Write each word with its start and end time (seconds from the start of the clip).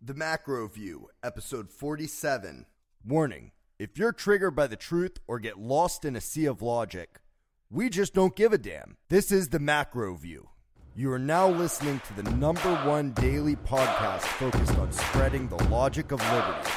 The 0.00 0.14
Macro 0.14 0.68
View, 0.68 1.08
episode 1.24 1.72
47. 1.72 2.66
Warning 3.04 3.50
if 3.80 3.98
you're 3.98 4.12
triggered 4.12 4.54
by 4.54 4.68
the 4.68 4.76
truth 4.76 5.18
or 5.26 5.40
get 5.40 5.58
lost 5.58 6.04
in 6.04 6.14
a 6.14 6.20
sea 6.20 6.44
of 6.44 6.62
logic, 6.62 7.18
we 7.68 7.90
just 7.90 8.14
don't 8.14 8.36
give 8.36 8.52
a 8.52 8.58
damn. 8.58 8.96
This 9.08 9.32
is 9.32 9.48
The 9.48 9.58
Macro 9.58 10.14
View. 10.14 10.50
You 10.94 11.10
are 11.10 11.18
now 11.18 11.48
listening 11.48 12.00
to 12.06 12.22
the 12.22 12.30
number 12.36 12.76
one 12.86 13.10
daily 13.14 13.56
podcast 13.56 14.20
focused 14.20 14.78
on 14.78 14.92
spreading 14.92 15.48
the 15.48 15.64
logic 15.64 16.12
of 16.12 16.20
liberty. 16.30 16.70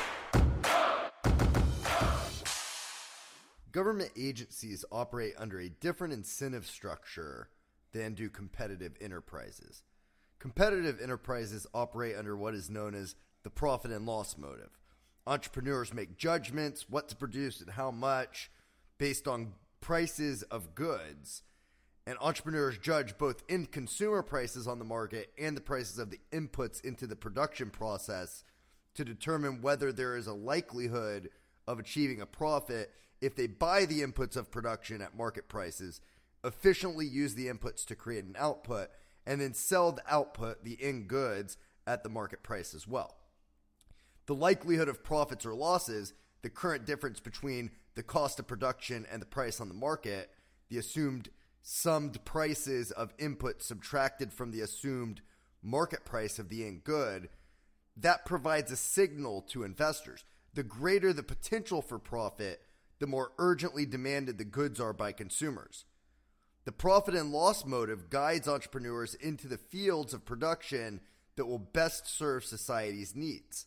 Government 3.71 4.09
agencies 4.17 4.83
operate 4.91 5.35
under 5.38 5.59
a 5.59 5.69
different 5.69 6.13
incentive 6.13 6.65
structure 6.65 7.49
than 7.91 8.15
do 8.15 8.31
competitive 8.31 8.93
enterprises. 8.99 9.83
Competitive 10.42 11.00
enterprises 11.00 11.68
operate 11.71 12.16
under 12.18 12.36
what 12.36 12.55
is 12.55 12.68
known 12.68 12.96
as 12.96 13.14
the 13.44 13.50
profit 13.52 13.91
and 13.91 14.08
loss 14.08 14.40
motive. 14.40 14.71
Entrepreneurs 15.27 15.94
make 15.94 16.18
judgments 16.18 16.90
what 16.90 17.08
to 17.08 17.16
produce 17.16 17.62
and 17.62 17.70
how 17.70 17.91
much 17.91 18.49
based 18.98 19.27
on 19.27 19.54
prices 19.82 20.41
of 20.41 20.73
goods. 20.73 21.44
And 22.08 22.18
entrepreneurs 22.20 22.80
judge 22.80 23.20
both 23.20 23.44
end 23.49 23.72
consumer 23.72 24.23
prices 24.23 24.68
on 24.68 24.80
the 24.80 24.84
market 24.84 25.32
and 25.38 25.55
the 25.55 25.62
prices 25.62 25.99
of 25.99 26.09
the 26.09 26.20
inputs 26.32 26.84
into 26.84 27.05
the 27.05 27.16
production 27.16 27.70
process 27.70 28.44
to 28.96 29.05
determine 29.05 29.62
whether 29.62 29.91
there 29.91 30.18
is 30.18 30.26
a 30.26 30.34
likelihood 30.34 31.30
of 31.68 31.77
achieving 31.77 32.20
a 32.20 32.26
profit 32.26 32.91
if 33.21 33.35
they 33.35 33.46
buy 33.46 33.85
the 33.85 34.02
inputs 34.02 34.35
of 34.35 34.49
production 34.49 35.04
at 35.04 35.16
market 35.16 35.48
prices, 35.48 36.02
efficiently 36.44 37.05
use 37.05 37.35
the 37.35 37.46
inputs 37.46 37.85
to 37.85 37.96
create 37.96 38.26
an 38.26 38.35
output, 38.40 38.90
and 39.31 39.40
then 39.40 39.53
sell 39.53 39.94
the 39.94 40.03
output, 40.13 40.62
the 40.66 40.77
end 40.81 41.08
goods, 41.08 41.55
at 41.88 42.03
the 42.03 42.09
market 42.09 42.44
price 42.44 42.73
as 42.73 42.85
well. 42.85 43.16
The 44.26 44.35
likelihood 44.35 44.90
of 44.90 45.05
profits 45.05 45.45
or 45.45 45.55
losses, 45.55 46.13
the 46.41 46.49
current 46.49 46.85
difference 46.85 47.21
between 47.21 47.71
the 47.96 48.04
cost 48.04 48.40
of 48.40 48.48
production 48.48 49.07
and 49.09 49.21
the 49.21 49.26
price 49.26 49.62
on 49.62 49.70
the 49.70 49.74
market, 49.74 50.32
the 50.68 50.77
assumed 50.77 51.29
summed 51.62 52.26
prices 52.26 52.91
of 52.91 53.13
input 53.18 53.63
subtracted 53.63 54.34
from 54.34 54.52
the 54.52 54.59
assumed 54.59 55.21
market 55.63 56.04
price 56.04 56.37
of 56.37 56.49
the 56.49 56.65
end 56.65 56.84
good, 56.84 57.29
that 57.96 58.26
provides 58.26 58.70
a 58.70 58.76
signal 58.76 59.43
to 59.43 59.63
investors. 59.63 60.26
The 60.55 60.63
greater 60.63 61.13
the 61.13 61.24
potential 61.24 61.82
for 61.82 61.99
profit, 61.99 62.63
the 62.99 63.07
more 63.07 63.32
urgently 63.37 63.85
demanded 63.85 64.38
the 64.38 64.44
goods 64.44 64.81
are 64.81 64.91
by 64.91 65.13
consumers. 65.13 65.85
The 66.66 66.72
profit 66.72 67.16
and 67.16 67.31
loss 67.31 67.66
motive 67.66 68.09
guides 68.09 68.47
entrepreneurs 68.47 69.16
into 69.16 69.47
the 69.47 69.57
fields 69.57 70.13
of 70.13 70.25
production 70.25 71.01
that 71.35 71.45
will 71.45 71.59
best 71.59 72.07
serve 72.07 72.45
society's 72.45 73.16
needs. 73.16 73.66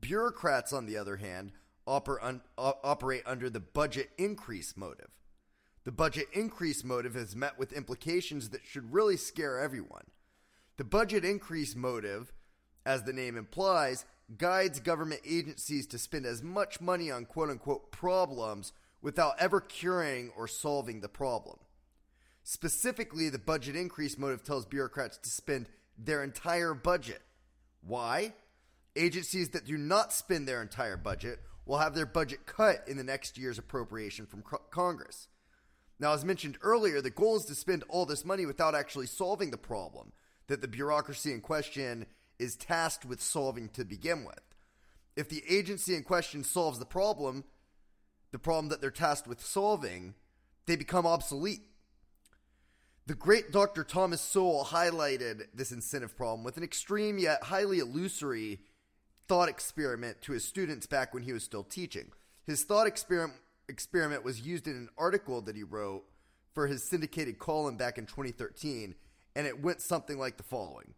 Bureaucrats, 0.00 0.72
on 0.72 0.86
the 0.86 0.96
other 0.96 1.16
hand, 1.16 1.52
oper- 1.86 2.40
operate 2.58 3.22
under 3.26 3.48
the 3.48 3.60
budget 3.60 4.10
increase 4.18 4.76
motive. 4.76 5.10
The 5.84 5.92
budget 5.92 6.26
increase 6.32 6.84
motive 6.84 7.16
is 7.16 7.36
met 7.36 7.58
with 7.58 7.72
implications 7.72 8.50
that 8.50 8.64
should 8.64 8.92
really 8.92 9.16
scare 9.16 9.58
everyone. 9.58 10.04
The 10.76 10.84
budget 10.84 11.24
increase 11.24 11.74
motive, 11.76 12.32
as 12.84 13.04
the 13.04 13.12
name 13.12 13.36
implies, 13.36 14.04
guides 14.36 14.80
government 14.80 15.22
agencies 15.24 15.86
to 15.88 15.98
spend 15.98 16.26
as 16.26 16.42
much 16.42 16.80
money 16.80 17.10
on 17.10 17.24
quote 17.24 17.50
unquote 17.50 17.90
problems 17.90 18.72
without 19.02 19.34
ever 19.38 19.60
curing 19.60 20.30
or 20.36 20.46
solving 20.46 21.00
the 21.00 21.08
problem. 21.08 21.58
Specifically, 22.42 23.28
the 23.28 23.38
budget 23.38 23.76
increase 23.76 24.18
motive 24.18 24.42
tells 24.42 24.66
bureaucrats 24.66 25.18
to 25.18 25.30
spend 25.30 25.68
their 25.98 26.22
entire 26.22 26.74
budget. 26.74 27.22
Why? 27.82 28.34
Agencies 28.96 29.50
that 29.50 29.66
do 29.66 29.78
not 29.78 30.12
spend 30.12 30.48
their 30.48 30.62
entire 30.62 30.96
budget 30.96 31.40
will 31.66 31.78
have 31.78 31.94
their 31.94 32.06
budget 32.06 32.46
cut 32.46 32.82
in 32.88 32.96
the 32.96 33.04
next 33.04 33.38
year's 33.38 33.58
appropriation 33.58 34.26
from 34.26 34.42
Congress. 34.70 35.28
Now, 35.98 36.14
as 36.14 36.24
mentioned 36.24 36.58
earlier, 36.62 37.00
the 37.00 37.10
goal 37.10 37.36
is 37.36 37.44
to 37.44 37.54
spend 37.54 37.84
all 37.88 38.06
this 38.06 38.24
money 38.24 38.46
without 38.46 38.74
actually 38.74 39.06
solving 39.06 39.50
the 39.50 39.58
problem 39.58 40.12
that 40.48 40.62
the 40.62 40.68
bureaucracy 40.68 41.32
in 41.32 41.40
question 41.40 42.06
is 42.38 42.56
tasked 42.56 43.04
with 43.04 43.20
solving 43.20 43.68
to 43.68 43.84
begin 43.84 44.24
with. 44.24 44.40
If 45.14 45.28
the 45.28 45.44
agency 45.48 45.94
in 45.94 46.02
question 46.02 46.42
solves 46.42 46.78
the 46.78 46.86
problem, 46.86 47.44
the 48.32 48.38
problem 48.38 48.68
that 48.70 48.80
they're 48.80 48.90
tasked 48.90 49.28
with 49.28 49.44
solving, 49.44 50.14
they 50.66 50.76
become 50.76 51.06
obsolete. 51.06 51.66
The 53.06 53.14
great 53.14 53.50
Dr. 53.50 53.82
Thomas 53.82 54.20
Sowell 54.20 54.66
highlighted 54.66 55.46
this 55.52 55.72
incentive 55.72 56.16
problem 56.16 56.44
with 56.44 56.56
an 56.56 56.62
extreme 56.62 57.18
yet 57.18 57.44
highly 57.44 57.80
illusory 57.80 58.60
thought 59.26 59.48
experiment 59.48 60.20
to 60.22 60.32
his 60.32 60.44
students 60.44 60.86
back 60.86 61.12
when 61.12 61.22
he 61.24 61.32
was 61.32 61.42
still 61.42 61.64
teaching. 61.64 62.12
His 62.46 62.64
thought 62.64 62.86
experiment 62.86 63.38
experiment 63.68 64.24
was 64.24 64.40
used 64.40 64.66
in 64.66 64.74
an 64.74 64.88
article 64.98 65.40
that 65.42 65.54
he 65.54 65.62
wrote 65.62 66.02
for 66.52 66.66
his 66.66 66.82
syndicated 66.82 67.38
column 67.38 67.76
back 67.76 67.98
in 67.98 68.06
2013, 68.06 68.96
and 69.36 69.46
it 69.46 69.62
went 69.62 69.80
something 69.80 70.18
like 70.18 70.36
the 70.36 70.42
following 70.42 70.94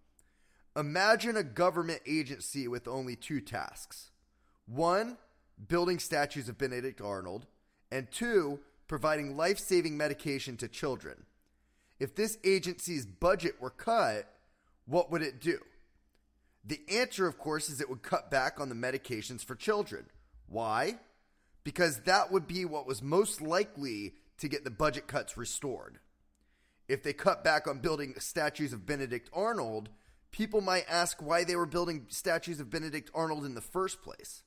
Imagine 0.74 1.36
a 1.36 1.42
government 1.42 2.00
agency 2.06 2.66
with 2.66 2.88
only 2.88 3.14
two 3.14 3.40
tasks 3.40 4.10
one, 4.66 5.19
building 5.69 5.98
statues 5.98 6.48
of 6.48 6.56
Benedict 6.56 7.00
Arnold, 7.00 7.46
and 7.90 8.10
two, 8.10 8.60
providing 8.88 9.36
life 9.36 9.58
saving 9.58 9.96
medication 9.96 10.56
to 10.56 10.69
children. 10.69 11.24
If 12.02 12.16
this 12.16 12.36
agency's 12.42 13.06
budget 13.06 13.60
were 13.60 13.70
cut, 13.70 14.28
what 14.86 15.12
would 15.12 15.22
it 15.22 15.40
do? 15.40 15.60
The 16.64 16.80
answer, 16.90 17.28
of 17.28 17.38
course, 17.38 17.68
is 17.68 17.80
it 17.80 17.88
would 17.88 18.02
cut 18.02 18.28
back 18.28 18.58
on 18.58 18.68
the 18.68 18.74
medications 18.74 19.44
for 19.44 19.54
children. 19.54 20.06
Why? 20.48 20.98
Because 21.62 22.00
that 22.00 22.32
would 22.32 22.48
be 22.48 22.64
what 22.64 22.88
was 22.88 23.02
most 23.02 23.40
likely 23.40 24.14
to 24.38 24.48
get 24.48 24.64
the 24.64 24.70
budget 24.70 25.06
cuts 25.06 25.36
restored. 25.36 26.00
If 26.88 27.04
they 27.04 27.12
cut 27.12 27.44
back 27.44 27.68
on 27.68 27.78
building 27.78 28.14
statues 28.19 28.72
of 28.72 28.84
Benedict 28.84 29.30
Arnold, 29.32 29.88
people 30.32 30.60
might 30.60 30.86
ask 30.88 31.22
why 31.22 31.44
they 31.44 31.54
were 31.54 31.66
building 31.66 32.06
statues 32.08 32.58
of 32.58 32.69
Benedict 32.69 33.12
Arnold 33.14 33.44
in 33.44 33.54
the 33.54 33.60
first 33.60 34.02
place. 34.02 34.42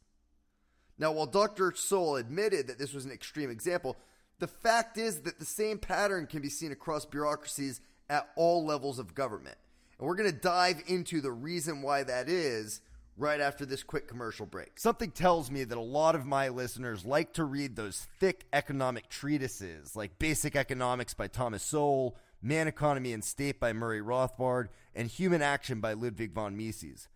Now, 0.98 1.14
while 1.14 1.26
Dr. 1.26 1.72
Sowell 1.74 2.18
admitted 2.18 2.68
that 2.68 2.80
this 2.80 2.94
was 2.94 3.06
an 3.06 3.12
extreme 3.12 3.50
example, 3.50 3.96
the 4.40 4.48
fact 4.48 4.98
is 4.98 5.22
that 5.22 5.40
the 5.40 5.46
same 5.46 5.78
pattern 5.78 6.28
can 6.28 6.42
be 6.42 6.50
seen 6.50 6.72
across 6.72 7.06
bureaucracies 7.06 7.82
at 8.10 8.30
all 8.36 8.66
levels 8.66 9.00
of 9.00 9.16
government. 9.16 9.58
And 9.98 10.08
we're 10.08 10.16
going 10.16 10.32
to 10.32 10.38
dive 10.38 10.82
into 10.88 11.22
the 11.22 11.32
reason 11.32 11.82
why 11.82 12.04
that 12.04 12.28
is 12.28 12.82
right 13.18 13.40
after 13.40 13.66
this 13.66 13.84
quick 13.84 14.08
commercial 14.08 14.46
break. 14.46 14.78
Something 14.78 15.12
tells 15.12 15.50
me 15.50 15.64
that 15.64 15.78
a 15.78 15.82
lot 15.82 16.16
of 16.16 16.26
my 16.26 16.50
listeners 16.50 17.06
like 17.06 17.34
to 17.34 17.46
read 17.46 17.76
those 17.76 18.08
thick 18.20 18.46
economic 18.52 19.10
treatises 19.10 19.96
like 19.96 20.20
Basic 20.20 20.56
Economics 20.56 21.14
by 21.14 21.28
Thomas 21.28 21.64
Sowell, 21.64 22.18
Man, 22.42 22.68
Economy, 22.68 23.14
and 23.14 23.24
State 23.24 23.60
by 23.60 23.72
Murray 23.72 24.02
Rothbard, 24.02 24.68
and 24.94 25.08
Human 25.08 25.42
Action 25.42 25.80
by 25.80 25.94
Ludwig 25.94 26.34
von 26.34 26.58
Mises. 26.58 27.08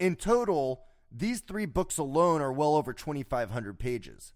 In 0.00 0.16
total, 0.16 0.84
these 1.10 1.40
three 1.40 1.66
books 1.66 1.98
alone 1.98 2.40
are 2.40 2.52
well 2.52 2.74
over 2.74 2.94
2,500 2.94 3.78
pages. 3.78 4.32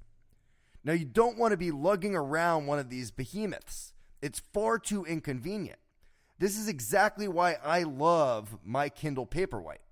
Now, 0.87 0.93
you 0.93 1.05
don't 1.05 1.37
want 1.37 1.51
to 1.51 1.57
be 1.57 1.73
lugging 1.73 2.15
around 2.15 2.67
one 2.67 2.79
of 2.79 2.91
these 2.91 3.11
behemoths, 3.11 3.93
it's 4.23 4.41
far 4.55 4.79
too 4.79 5.05
inconvenient. 5.05 5.81
This 6.39 6.57
is 6.57 6.69
exactly 6.69 7.27
why 7.27 7.57
I 7.65 7.83
love 7.83 8.57
my 8.65 8.89
Kindle 8.89 9.27
Paperwhite. 9.27 9.83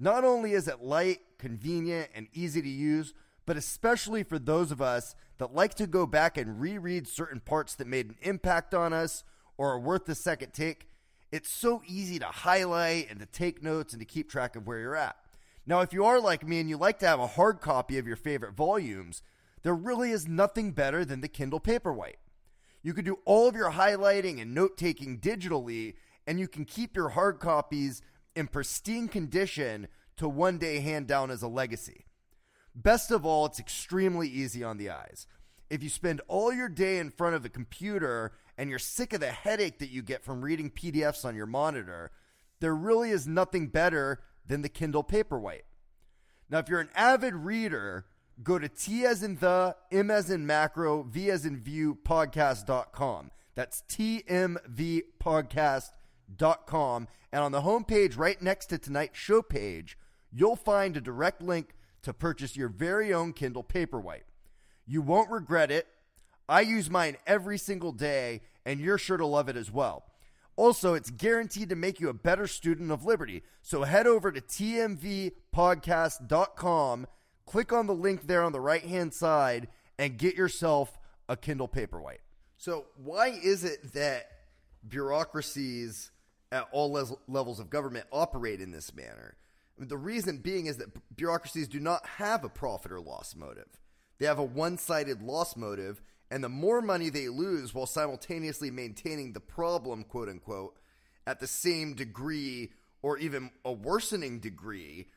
Not 0.00 0.24
only 0.24 0.54
is 0.54 0.66
it 0.66 0.82
light, 0.82 1.20
convenient, 1.38 2.08
and 2.16 2.26
easy 2.32 2.60
to 2.60 2.68
use, 2.68 3.14
but 3.46 3.56
especially 3.56 4.24
for 4.24 4.40
those 4.40 4.72
of 4.72 4.82
us 4.82 5.14
that 5.38 5.54
like 5.54 5.74
to 5.74 5.86
go 5.86 6.04
back 6.04 6.36
and 6.36 6.60
reread 6.60 7.06
certain 7.06 7.38
parts 7.38 7.76
that 7.76 7.86
made 7.86 8.06
an 8.08 8.16
impact 8.22 8.74
on 8.74 8.92
us 8.92 9.22
or 9.56 9.70
are 9.70 9.78
worth 9.78 10.06
the 10.06 10.16
second 10.16 10.52
take, 10.52 10.88
it's 11.30 11.48
so 11.48 11.80
easy 11.86 12.18
to 12.18 12.26
highlight 12.26 13.08
and 13.08 13.20
to 13.20 13.26
take 13.26 13.62
notes 13.62 13.92
and 13.92 14.00
to 14.00 14.06
keep 14.06 14.28
track 14.28 14.56
of 14.56 14.66
where 14.66 14.80
you're 14.80 14.96
at. 14.96 15.16
Now, 15.64 15.80
if 15.80 15.92
you 15.92 16.04
are 16.04 16.18
like 16.18 16.46
me 16.46 16.58
and 16.58 16.68
you 16.68 16.76
like 16.76 16.98
to 17.00 17.06
have 17.06 17.20
a 17.20 17.26
hard 17.28 17.60
copy 17.60 17.98
of 17.98 18.06
your 18.06 18.16
favorite 18.16 18.54
volumes, 18.54 19.22
there 19.62 19.74
really 19.74 20.10
is 20.10 20.28
nothing 20.28 20.72
better 20.72 21.04
than 21.04 21.20
the 21.20 21.28
Kindle 21.28 21.60
Paperwhite. 21.60 22.16
You 22.82 22.94
can 22.94 23.04
do 23.04 23.18
all 23.24 23.48
of 23.48 23.54
your 23.54 23.72
highlighting 23.72 24.40
and 24.40 24.54
note 24.54 24.76
taking 24.76 25.20
digitally, 25.20 25.94
and 26.26 26.40
you 26.40 26.48
can 26.48 26.64
keep 26.64 26.96
your 26.96 27.10
hard 27.10 27.38
copies 27.38 28.02
in 28.34 28.48
pristine 28.48 29.08
condition 29.08 29.88
to 30.16 30.28
one 30.28 30.58
day 30.58 30.80
hand 30.80 31.06
down 31.06 31.30
as 31.30 31.42
a 31.42 31.48
legacy. 31.48 32.06
Best 32.74 33.10
of 33.10 33.24
all, 33.24 33.46
it's 33.46 33.60
extremely 33.60 34.28
easy 34.28 34.64
on 34.64 34.78
the 34.78 34.90
eyes. 34.90 35.26
If 35.70 35.82
you 35.82 35.88
spend 35.88 36.20
all 36.26 36.52
your 36.52 36.68
day 36.68 36.98
in 36.98 37.10
front 37.10 37.36
of 37.36 37.44
a 37.44 37.50
computer 37.50 38.32
and 38.58 38.68
you're 38.68 38.78
sick 38.78 39.12
of 39.12 39.20
the 39.20 39.30
headache 39.30 39.78
that 39.78 39.90
you 39.90 40.02
get 40.02 40.24
from 40.24 40.42
reading 40.42 40.70
PDFs 40.70 41.24
on 41.24 41.36
your 41.36 41.46
monitor, 41.46 42.10
there 42.60 42.74
really 42.74 43.10
is 43.10 43.26
nothing 43.26 43.68
better 43.68 44.22
than 44.46 44.62
the 44.62 44.68
Kindle 44.68 45.04
Paperwhite. 45.04 45.62
Now, 46.50 46.58
if 46.58 46.68
you're 46.68 46.80
an 46.80 46.90
avid 46.94 47.34
reader, 47.34 48.06
go 48.42 48.58
to 48.58 48.68
T 48.68 49.04
as 49.04 49.22
in 49.22 49.36
the, 49.36 49.76
M 49.90 50.10
as 50.10 50.30
in 50.30 50.46
macro, 50.46 51.02
V 51.02 51.30
as 51.30 51.46
in 51.46 51.60
view 51.60 51.98
podcast.com. 52.04 53.30
That's 53.54 53.82
TMV 53.88 55.02
podcast.com. 55.22 57.08
And 57.32 57.42
on 57.42 57.52
the 57.52 57.62
homepage, 57.62 58.18
right 58.18 58.40
next 58.40 58.66
to 58.66 58.78
tonight's 58.78 59.18
show 59.18 59.42
page, 59.42 59.98
you'll 60.32 60.56
find 60.56 60.96
a 60.96 61.00
direct 61.00 61.42
link 61.42 61.74
to 62.02 62.12
purchase 62.12 62.56
your 62.56 62.68
very 62.68 63.12
own 63.12 63.32
Kindle 63.32 63.64
Paperwhite. 63.64 64.22
You 64.86 65.02
won't 65.02 65.30
regret 65.30 65.70
it. 65.70 65.86
I 66.48 66.62
use 66.62 66.90
mine 66.90 67.16
every 67.26 67.58
single 67.58 67.92
day, 67.92 68.40
and 68.66 68.80
you're 68.80 68.98
sure 68.98 69.16
to 69.16 69.26
love 69.26 69.48
it 69.48 69.56
as 69.56 69.70
well. 69.70 70.04
Also, 70.56 70.94
it's 70.94 71.10
guaranteed 71.10 71.68
to 71.70 71.76
make 71.76 72.00
you 72.00 72.08
a 72.08 72.14
better 72.14 72.46
student 72.46 72.90
of 72.90 73.04
liberty. 73.04 73.42
So 73.62 73.84
head 73.84 74.06
over 74.06 74.30
to 74.30 74.40
tmvpodcast.com, 74.40 77.06
click 77.46 77.72
on 77.72 77.86
the 77.86 77.94
link 77.94 78.26
there 78.26 78.42
on 78.42 78.52
the 78.52 78.60
right 78.60 78.84
hand 78.84 79.14
side, 79.14 79.68
and 79.98 80.18
get 80.18 80.34
yourself 80.34 80.98
a 81.28 81.36
Kindle 81.36 81.68
Paperwhite. 81.68 82.18
So, 82.56 82.86
why 82.96 83.28
is 83.28 83.64
it 83.64 83.92
that 83.94 84.26
bureaucracies 84.86 86.10
at 86.50 86.68
all 86.72 86.92
les- 86.92 87.14
levels 87.28 87.60
of 87.60 87.70
government 87.70 88.06
operate 88.12 88.60
in 88.60 88.70
this 88.70 88.94
manner? 88.94 89.36
I 89.76 89.80
mean, 89.80 89.88
the 89.88 89.96
reason 89.96 90.38
being 90.38 90.66
is 90.66 90.76
that 90.78 91.16
bureaucracies 91.16 91.68
do 91.68 91.80
not 91.80 92.06
have 92.06 92.44
a 92.44 92.48
profit 92.48 92.92
or 92.92 93.00
loss 93.00 93.34
motive. 93.34 93.78
They 94.18 94.26
have 94.26 94.38
a 94.38 94.44
one 94.44 94.78
sided 94.78 95.22
loss 95.22 95.56
motive, 95.56 96.02
and 96.30 96.44
the 96.44 96.48
more 96.48 96.80
money 96.80 97.10
they 97.10 97.28
lose 97.28 97.74
while 97.74 97.86
simultaneously 97.86 98.70
maintaining 98.70 99.32
the 99.32 99.40
problem, 99.40 100.04
quote 100.04 100.28
unquote, 100.28 100.78
at 101.26 101.40
the 101.40 101.46
same 101.46 101.94
degree 101.94 102.72
or 103.02 103.18
even 103.18 103.50
a 103.64 103.72
worsening 103.72 104.38
degree, 104.38 105.08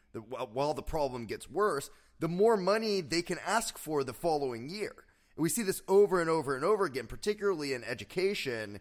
while 0.52 0.74
the 0.74 0.82
problem 0.82 1.26
gets 1.26 1.50
worse, 1.50 1.90
the 2.20 2.28
more 2.28 2.58
money 2.58 3.02
they 3.02 3.22
can 3.22 3.40
ask 3.46 3.78
for 3.78 4.04
the 4.04 4.14
following 4.14 4.70
year. 4.70 4.94
And 5.36 5.44
we 5.44 5.50
see 5.50 5.64
this 5.64 5.82
over 5.88 6.22
and 6.22 6.30
over 6.30 6.56
and 6.56 6.64
over 6.64 6.86
again, 6.86 7.08
particularly 7.08 7.74
in 7.74 7.84
education. 7.84 8.80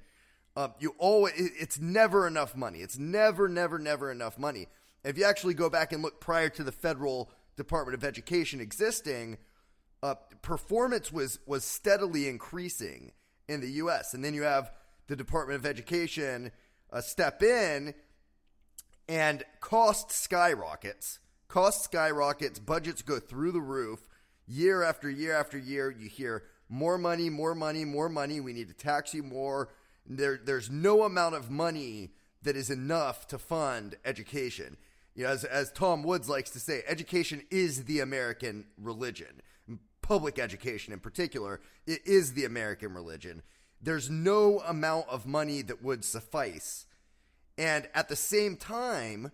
Uh, 0.57 0.69
you 0.79 0.95
always, 0.99 1.35
it's 1.37 1.81
never 1.81 2.27
enough 2.27 2.57
money. 2.57 2.79
It's 2.79 2.99
never, 2.99 3.49
never, 3.49 3.79
never 3.79 4.11
enough 4.11 4.39
money. 4.39 4.69
If 5.05 5.19
you 5.19 5.25
actually 5.25 5.55
go 5.55 5.69
back 5.69 5.93
and 5.93 6.03
look 6.03 6.21
prior 6.21 6.49
to 6.51 6.65
the 6.65 6.73
federal 6.73 7.31
Department 7.57 7.95
of 7.95 8.05
Education 8.05 8.61
existing, 8.61 9.39
uh, 10.03 10.15
performance 10.43 11.11
was 11.13 11.39
was 11.47 11.65
steadily 11.65 12.29
increasing 12.29 13.13
in 13.49 13.61
the 13.61 13.71
U.S. 13.73 14.15
And 14.15 14.25
then 14.25 14.35
you 14.35 14.43
have 14.43 14.71
the 15.07 15.17
Department 15.17 15.59
of 15.59 15.67
Education 15.67 16.53
uh, 16.93 17.01
step 17.01 17.43
in, 17.43 17.95
and 19.09 19.45
cost 19.61 20.11
skyrockets. 20.11 21.19
Cost 21.55 21.85
skyrockets. 21.85 22.59
Budgets 22.59 23.01
go 23.03 23.21
through 23.21 23.53
the 23.53 23.61
roof 23.61 24.09
year 24.45 24.83
after 24.83 25.09
year 25.09 25.37
after 25.37 25.57
year. 25.57 25.89
You 25.89 26.09
hear 26.09 26.43
more 26.69 26.99
money, 26.99 27.31
more 27.31 27.55
money, 27.55 27.85
more 27.85 28.09
money. 28.09 28.41
We 28.41 28.53
need 28.53 28.67
to 28.67 28.75
tax 28.75 29.15
you 29.15 29.23
more. 29.23 29.69
There, 30.05 30.37
there's 30.37 30.69
no 30.69 31.05
amount 31.05 31.37
of 31.37 31.53
money 31.53 32.11
that 32.43 32.57
is 32.57 32.71
enough 32.71 33.29
to 33.29 33.39
fund 33.39 33.95
education. 34.05 34.77
You 35.15 35.23
know, 35.23 35.31
as, 35.31 35.45
as 35.45 35.71
Tom 35.71 36.03
Woods 36.03 36.29
likes 36.29 36.51
to 36.51 36.59
say, 36.59 36.83
education 36.89 37.45
is 37.53 37.85
the 37.85 38.01
American 38.01 38.65
religion. 38.77 39.41
Public 40.03 40.41
education, 40.41 40.93
in 40.93 40.99
particular, 40.99 41.61
it 41.87 42.05
is 42.05 42.33
the 42.33 42.47
American 42.47 42.93
religion. 42.93 43.43
There's 43.81 44.11
no 44.11 44.59
amount 44.67 45.09
of 45.09 45.25
money 45.25 45.63
that 45.63 45.85
would 45.85 46.05
suffice. 46.05 46.87
And 47.57 47.87
at 47.95 48.09
the 48.09 48.17
same 48.17 48.57
time, 48.57 49.31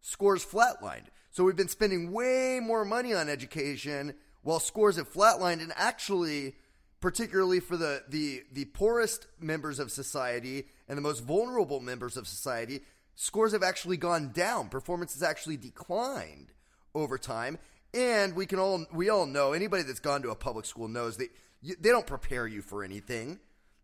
scores 0.00 0.44
flatlined. 0.44 1.06
So 1.30 1.44
we've 1.44 1.56
been 1.56 1.68
spending 1.68 2.12
way 2.12 2.60
more 2.62 2.84
money 2.84 3.14
on 3.14 3.28
education 3.28 4.14
while 4.42 4.60
scores 4.60 4.96
have 4.96 5.12
flatlined. 5.12 5.60
And 5.62 5.72
actually, 5.76 6.54
particularly 7.00 7.60
for 7.60 7.76
the, 7.76 8.02
the, 8.08 8.42
the 8.52 8.64
poorest 8.66 9.26
members 9.40 9.78
of 9.78 9.92
society 9.92 10.68
and 10.88 10.96
the 10.96 11.02
most 11.02 11.22
vulnerable 11.22 11.80
members 11.80 12.16
of 12.16 12.26
society, 12.26 12.80
scores 13.14 13.52
have 13.52 13.62
actually 13.62 13.96
gone 13.96 14.30
down. 14.32 14.68
Performance 14.68 15.14
has 15.14 15.22
actually 15.22 15.56
declined 15.56 16.52
over 16.94 17.18
time. 17.18 17.58
And 17.94 18.34
we 18.34 18.44
can 18.46 18.58
all 18.58 18.84
we 18.92 19.08
all 19.08 19.24
know 19.24 19.52
anybody 19.52 19.82
that's 19.82 20.00
gone 20.00 20.22
to 20.22 20.30
a 20.30 20.34
public 20.34 20.66
school 20.66 20.88
knows 20.88 21.16
that 21.16 21.30
you, 21.62 21.74
they 21.80 21.88
don't 21.88 22.06
prepare 22.06 22.46
you 22.46 22.60
for 22.60 22.84
anything. 22.84 23.38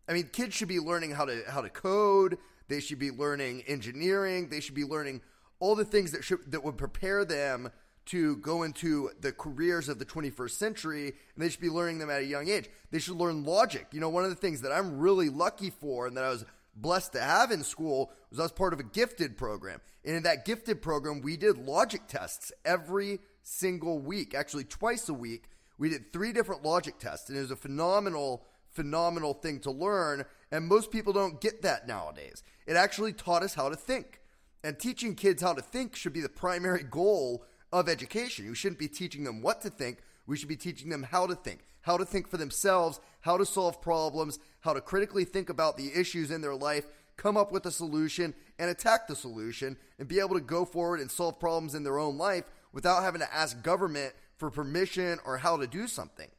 I 0.07 0.13
mean, 0.13 0.29
kids 0.31 0.53
should 0.53 0.67
be 0.67 0.79
learning 0.79 1.11
how 1.11 1.25
to 1.25 1.41
how 1.49 1.61
to 1.61 1.69
code. 1.69 2.37
They 2.67 2.79
should 2.79 2.99
be 2.99 3.09
learning 3.09 3.63
engineering. 3.67 4.49
They 4.49 4.59
should 4.59 4.75
be 4.75 4.83
learning 4.83 5.21
all 5.59 5.75
the 5.75 5.85
things 5.85 6.11
that 6.11 6.23
should 6.23 6.51
that 6.51 6.63
would 6.63 6.77
prepare 6.77 7.25
them 7.25 7.71
to 8.07 8.37
go 8.37 8.63
into 8.63 9.09
the 9.19 9.31
careers 9.31 9.89
of 9.89 9.97
the 9.97 10.05
21st 10.05 10.51
century 10.51 11.07
and 11.07 11.43
they 11.43 11.49
should 11.49 11.61
be 11.61 11.69
learning 11.69 11.97
them 11.97 12.09
at 12.09 12.21
a 12.21 12.25
young 12.25 12.47
age. 12.47 12.69
They 12.91 12.99
should 12.99 13.15
learn 13.15 13.43
logic. 13.43 13.87
You 13.91 13.99
know, 13.99 14.09
one 14.09 14.23
of 14.23 14.29
the 14.29 14.35
things 14.35 14.61
that 14.61 14.71
I'm 14.71 14.99
really 14.99 15.29
lucky 15.29 15.71
for 15.71 16.05
and 16.05 16.15
that 16.15 16.23
I 16.23 16.29
was 16.29 16.45
blessed 16.75 17.13
to 17.13 17.21
have 17.21 17.51
in 17.51 17.63
school 17.63 18.11
was 18.29 18.39
I 18.39 18.43
was 18.43 18.51
part 18.51 18.73
of 18.73 18.79
a 18.79 18.83
gifted 18.83 19.37
program. 19.37 19.81
And 20.03 20.15
in 20.15 20.23
that 20.23 20.45
gifted 20.45 20.81
program, 20.81 21.21
we 21.21 21.37
did 21.37 21.57
logic 21.57 22.07
tests 22.07 22.51
every 22.63 23.19
single 23.41 23.99
week, 23.99 24.35
actually 24.35 24.65
twice 24.65 25.09
a 25.09 25.13
week. 25.13 25.45
We 25.77 25.89
did 25.89 26.13
three 26.13 26.31
different 26.31 26.63
logic 26.63 26.99
tests, 26.99 27.29
and 27.29 27.37
it 27.37 27.41
was 27.41 27.51
a 27.51 27.55
phenomenal, 27.55 28.45
phenomenal 28.69 29.33
thing 29.33 29.59
to 29.61 29.71
learn. 29.71 30.25
And 30.51 30.67
most 30.67 30.91
people 30.91 31.11
don't 31.11 31.41
get 31.41 31.63
that 31.63 31.87
nowadays. 31.87 32.43
It 32.67 32.75
actually 32.75 33.13
taught 33.13 33.43
us 33.43 33.55
how 33.55 33.69
to 33.69 33.75
think. 33.75 34.21
And 34.65 34.79
teaching 34.79 35.13
kids 35.13 35.43
how 35.43 35.53
to 35.53 35.61
think 35.61 35.95
should 35.95 36.11
be 36.11 36.21
the 36.21 36.27
primary 36.27 36.81
goal 36.81 37.45
of 37.71 37.87
education. 37.87 38.45
You 38.45 38.55
shouldn't 38.55 38.79
be 38.79 38.87
teaching 38.87 39.23
them 39.23 39.43
what 39.43 39.61
to 39.61 39.69
think. 39.69 39.99
We 40.25 40.37
should 40.37 40.49
be 40.49 40.57
teaching 40.57 40.89
them 40.89 41.03
how 41.03 41.27
to 41.27 41.35
think, 41.35 41.59
how 41.81 41.97
to 41.97 42.03
think 42.03 42.27
for 42.27 42.37
themselves, 42.37 42.99
how 43.21 43.37
to 43.37 43.45
solve 43.45 43.79
problems, 43.79 44.39
how 44.61 44.73
to 44.73 44.81
critically 44.81 45.23
think 45.23 45.51
about 45.51 45.77
the 45.77 45.91
issues 45.93 46.31
in 46.31 46.41
their 46.41 46.55
life, 46.55 46.87
come 47.15 47.37
up 47.37 47.51
with 47.51 47.67
a 47.67 47.71
solution, 47.71 48.33
and 48.57 48.71
attack 48.71 49.05
the 49.07 49.15
solution, 49.15 49.77
and 49.99 50.07
be 50.07 50.19
able 50.19 50.33
to 50.33 50.41
go 50.41 50.65
forward 50.65 50.99
and 50.99 51.11
solve 51.11 51.39
problems 51.39 51.75
in 51.75 51.83
their 51.83 51.99
own 51.99 52.17
life 52.17 52.45
without 52.73 53.03
having 53.03 53.21
to 53.21 53.31
ask 53.31 53.61
government 53.61 54.15
for 54.37 54.49
permission 54.49 55.19
or 55.27 55.37
how 55.37 55.57
to 55.57 55.67
do 55.67 55.87
something. 55.87 56.29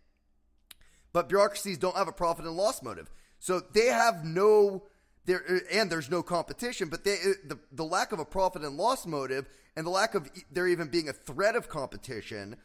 But 1.13 1.29
bureaucracies 1.29 1.79
don't 1.79 1.97
have 1.97 2.09
a 2.09 2.13
profit 2.13 2.45
and 2.45 2.57
loss 2.57 2.83
motive. 2.83 3.09
So 3.39 3.61
they 3.61 3.87
have 3.87 4.25
no 4.25 4.83
there 5.27 5.43
uh, 5.49 5.59
and 5.73 5.91
there's 5.91 6.11
no 6.11 6.23
competition, 6.23 6.89
but 6.89 7.05
they, 7.05 7.15
uh, 7.15 7.33
the 7.47 7.59
the 7.73 7.85
lack 7.85 8.13
of 8.13 8.19
a 8.19 8.25
profit 8.25 8.63
and 8.63 8.77
loss 8.77 9.07
motive 9.07 9.49
and 9.77 9.87
the 9.87 9.91
lack 9.91 10.15
of 10.15 10.29
there 10.51 10.67
even 10.67 10.89
being 10.89 11.09
a 11.09 11.13
threat 11.13 11.55
of 11.55 11.69
competition 11.69 12.57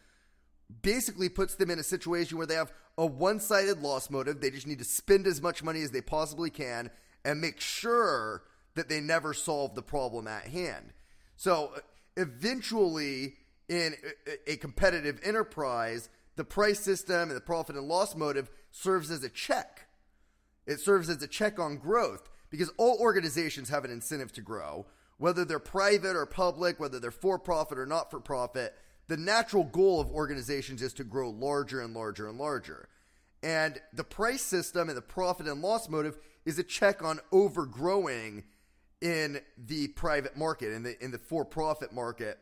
basically 0.82 1.28
puts 1.28 1.56
them 1.56 1.70
in 1.70 1.80
a 1.80 1.84
situation 1.84 2.38
where 2.38 2.48
they 2.48 2.56
have 2.56 2.72
a 2.98 3.06
one-sided 3.06 3.82
loss 3.82 4.10
motive. 4.10 4.40
They 4.40 4.52
just 4.52 4.68
need 4.68 4.80
to 4.80 4.86
spend 4.86 5.28
as 5.28 5.42
much 5.42 5.64
money 5.64 5.82
as 5.82 5.92
they 5.92 6.02
possibly 6.02 6.50
can 6.50 6.90
and 7.26 7.42
make 7.42 7.60
sure 7.60 8.44
that 8.76 8.88
they 8.88 9.02
never 9.02 9.34
solve 9.34 9.76
the 9.76 9.82
problem 9.82 10.28
at 10.28 10.48
hand. 10.48 10.94
So 11.36 11.72
uh, 11.76 11.80
eventually 12.16 13.36
in 13.68 13.96
a 14.48 14.58
competitive 14.58 15.20
enterprise, 15.24 16.10
the 16.36 16.44
price 16.44 16.80
system 16.80 17.30
and 17.30 17.36
the 17.38 17.42
profit 17.42 17.76
and 17.76 17.88
loss 17.88 18.16
motive 18.16 18.50
serves 18.72 19.12
as 19.12 19.24
a 19.24 19.30
check. 19.30 19.88
It 20.66 20.80
serves 20.80 21.10
as 21.10 21.22
a 21.22 21.28
check 21.28 21.60
on 21.60 21.78
growth 21.78 22.30
because 22.52 22.72
all 22.78 22.98
organizations 23.00 23.70
have 23.70 23.86
an 23.86 23.92
incentive 23.92 24.32
to 24.34 24.42
grow, 24.42 24.86
whether 25.18 25.44
they're 25.44 25.58
private 25.58 26.16
or 26.16 26.28
public, 26.28 26.80
whether 26.80 27.00
they're 27.00 27.10
for 27.10 27.40
profit 27.40 27.80
or 27.80 27.88
not 27.88 28.12
for 28.12 28.20
profit 28.20 28.76
the 29.12 29.18
natural 29.18 29.66
goal 29.66 30.00
of 30.00 30.10
organizations 30.10 30.82
is 30.82 30.94
to 30.94 31.04
grow 31.04 31.30
larger 31.32 31.82
and 31.82 31.94
larger 31.94 32.30
and 32.30 32.38
larger. 32.38 32.88
And 33.44 33.78
the 33.92 34.06
price 34.06 34.42
system 34.42 34.88
and 34.88 34.98
the 34.98 35.02
profit 35.02 35.48
and 35.48 35.62
loss 35.62 35.90
motive 35.90 36.18
is 36.46 36.58
a 36.58 36.64
check 36.64 37.04
on 37.04 37.20
overgrowing 37.30 38.46
in 39.02 39.42
the 39.58 39.90
private 39.90 40.38
market, 40.38 40.72
in 40.72 40.84
the 40.84 41.04
in 41.04 41.12
the 41.12 41.18
for-profit 41.18 41.92
market, 41.92 42.40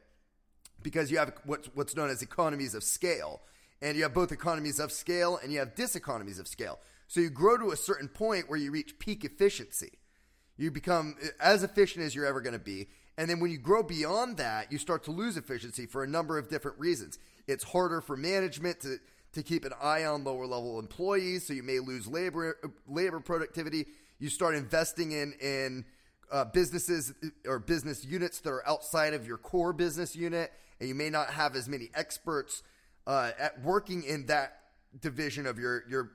because 0.84 1.10
you 1.10 1.18
have 1.18 1.34
what's 1.44 1.70
what's 1.74 1.96
known 1.96 2.12
as 2.12 2.22
economies 2.22 2.76
of 2.76 2.84
scale. 2.84 3.42
And 3.82 3.98
you 3.98 4.04
have 4.04 4.14
both 4.14 4.32
economies 4.32 4.80
of 4.80 4.92
scale 4.92 5.40
and 5.42 5.52
you 5.52 5.58
have 5.58 5.74
diseconomies 5.74 6.40
of 6.40 6.48
scale. 6.48 6.80
So 7.08 7.20
you 7.20 7.32
grow 7.32 7.58
to 7.58 7.72
a 7.72 7.78
certain 7.78 8.10
point 8.10 8.48
where 8.48 8.60
you 8.60 8.70
reach 8.72 9.00
peak 9.00 9.24
efficiency. 9.24 9.99
You 10.60 10.72
become 10.72 11.16
as 11.40 11.64
efficient 11.64 12.04
as 12.06 12.14
you're 12.14 12.26
ever 12.26 12.42
going 12.42 12.54
to 12.54 12.60
be. 12.60 12.90
And 13.18 13.30
then 13.30 13.40
when 13.40 13.50
you 13.50 13.58
grow 13.58 13.82
beyond 13.82 14.36
that, 14.38 14.74
you 14.74 14.78
start 14.78 15.06
to 15.06 15.12
lose 15.12 15.38
efficiency 15.38 15.86
for 15.86 16.04
a 16.04 16.08
number 16.08 16.38
of 16.38 16.50
different 16.50 16.78
reasons. 16.78 17.18
It's 17.48 17.64
harder 17.64 18.02
for 18.02 18.18
management 18.18 18.82
to, 18.82 18.98
to 19.34 19.42
keep 19.42 19.64
an 19.64 19.72
eye 19.82 20.04
on 20.04 20.26
lower 20.26 20.46
level 20.46 20.78
employees, 20.78 21.48
so 21.48 21.54
you 21.54 21.64
may 21.64 21.80
lose 21.80 22.08
labor 22.08 22.58
labor 22.90 23.22
productivity. 23.22 23.86
You 24.20 24.28
start 24.30 24.54
investing 24.54 25.14
in 25.14 25.32
in 25.42 25.86
uh, 26.30 26.44
businesses 26.46 27.14
or 27.48 27.60
business 27.60 28.04
units 28.06 28.42
that 28.42 28.50
are 28.50 28.68
outside 28.68 29.14
of 29.14 29.26
your 29.26 29.38
core 29.38 29.72
business 29.72 30.14
unit, 30.14 30.52
and 30.82 30.90
you 30.90 30.96
may 30.96 31.10
not 31.10 31.30
have 31.30 31.56
as 31.56 31.70
many 31.70 31.90
experts 31.96 32.64
uh, 33.08 33.32
at 33.40 33.62
working 33.62 34.04
in 34.04 34.26
that 34.26 34.60
division 35.00 35.46
of 35.46 35.58
your 35.58 35.84
your 35.88 36.12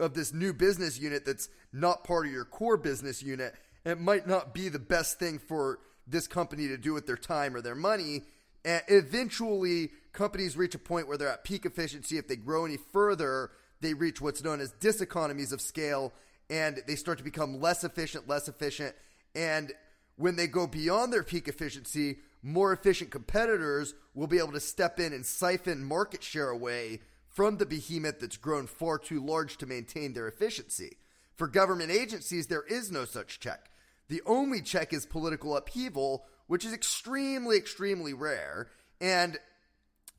of 0.00 0.14
this 0.14 0.32
new 0.32 0.52
business 0.52 0.98
unit 0.98 1.24
that's 1.24 1.48
not 1.72 2.04
part 2.04 2.26
of 2.26 2.32
your 2.32 2.44
core 2.44 2.76
business 2.76 3.22
unit. 3.22 3.54
It 3.84 4.00
might 4.00 4.26
not 4.26 4.54
be 4.54 4.68
the 4.68 4.78
best 4.78 5.18
thing 5.18 5.38
for 5.38 5.78
this 6.06 6.26
company 6.26 6.68
to 6.68 6.76
do 6.76 6.92
with 6.92 7.06
their 7.06 7.16
time 7.16 7.54
or 7.54 7.60
their 7.60 7.74
money. 7.74 8.24
And 8.64 8.82
eventually, 8.88 9.90
companies 10.12 10.56
reach 10.56 10.74
a 10.74 10.78
point 10.78 11.08
where 11.08 11.16
they're 11.16 11.28
at 11.28 11.44
peak 11.44 11.66
efficiency. 11.66 12.18
If 12.18 12.28
they 12.28 12.36
grow 12.36 12.64
any 12.64 12.78
further, 12.92 13.50
they 13.80 13.94
reach 13.94 14.20
what's 14.20 14.42
known 14.44 14.60
as 14.60 14.72
diseconomies 14.80 15.52
of 15.52 15.60
scale 15.60 16.12
and 16.50 16.82
they 16.86 16.96
start 16.96 17.18
to 17.18 17.24
become 17.24 17.60
less 17.60 17.82
efficient, 17.82 18.28
less 18.28 18.48
efficient. 18.48 18.94
And 19.34 19.72
when 20.16 20.36
they 20.36 20.46
go 20.46 20.66
beyond 20.66 21.12
their 21.12 21.22
peak 21.22 21.48
efficiency, 21.48 22.18
more 22.42 22.72
efficient 22.72 23.10
competitors 23.10 23.94
will 24.14 24.26
be 24.26 24.38
able 24.38 24.52
to 24.52 24.60
step 24.60 25.00
in 25.00 25.12
and 25.12 25.24
siphon 25.24 25.82
market 25.84 26.22
share 26.22 26.50
away 26.50 27.00
from 27.32 27.56
the 27.56 27.66
behemoth 27.66 28.20
that's 28.20 28.36
grown 28.36 28.66
far 28.66 28.98
too 28.98 29.24
large 29.24 29.56
to 29.58 29.66
maintain 29.66 30.12
their 30.12 30.28
efficiency. 30.28 30.98
For 31.34 31.48
government 31.48 31.90
agencies, 31.90 32.46
there 32.46 32.64
is 32.64 32.92
no 32.92 33.04
such 33.04 33.40
check. 33.40 33.70
The 34.08 34.22
only 34.26 34.60
check 34.60 34.92
is 34.92 35.06
political 35.06 35.56
upheaval, 35.56 36.26
which 36.46 36.64
is 36.64 36.74
extremely, 36.74 37.56
extremely 37.56 38.12
rare. 38.12 38.68
And 39.00 39.38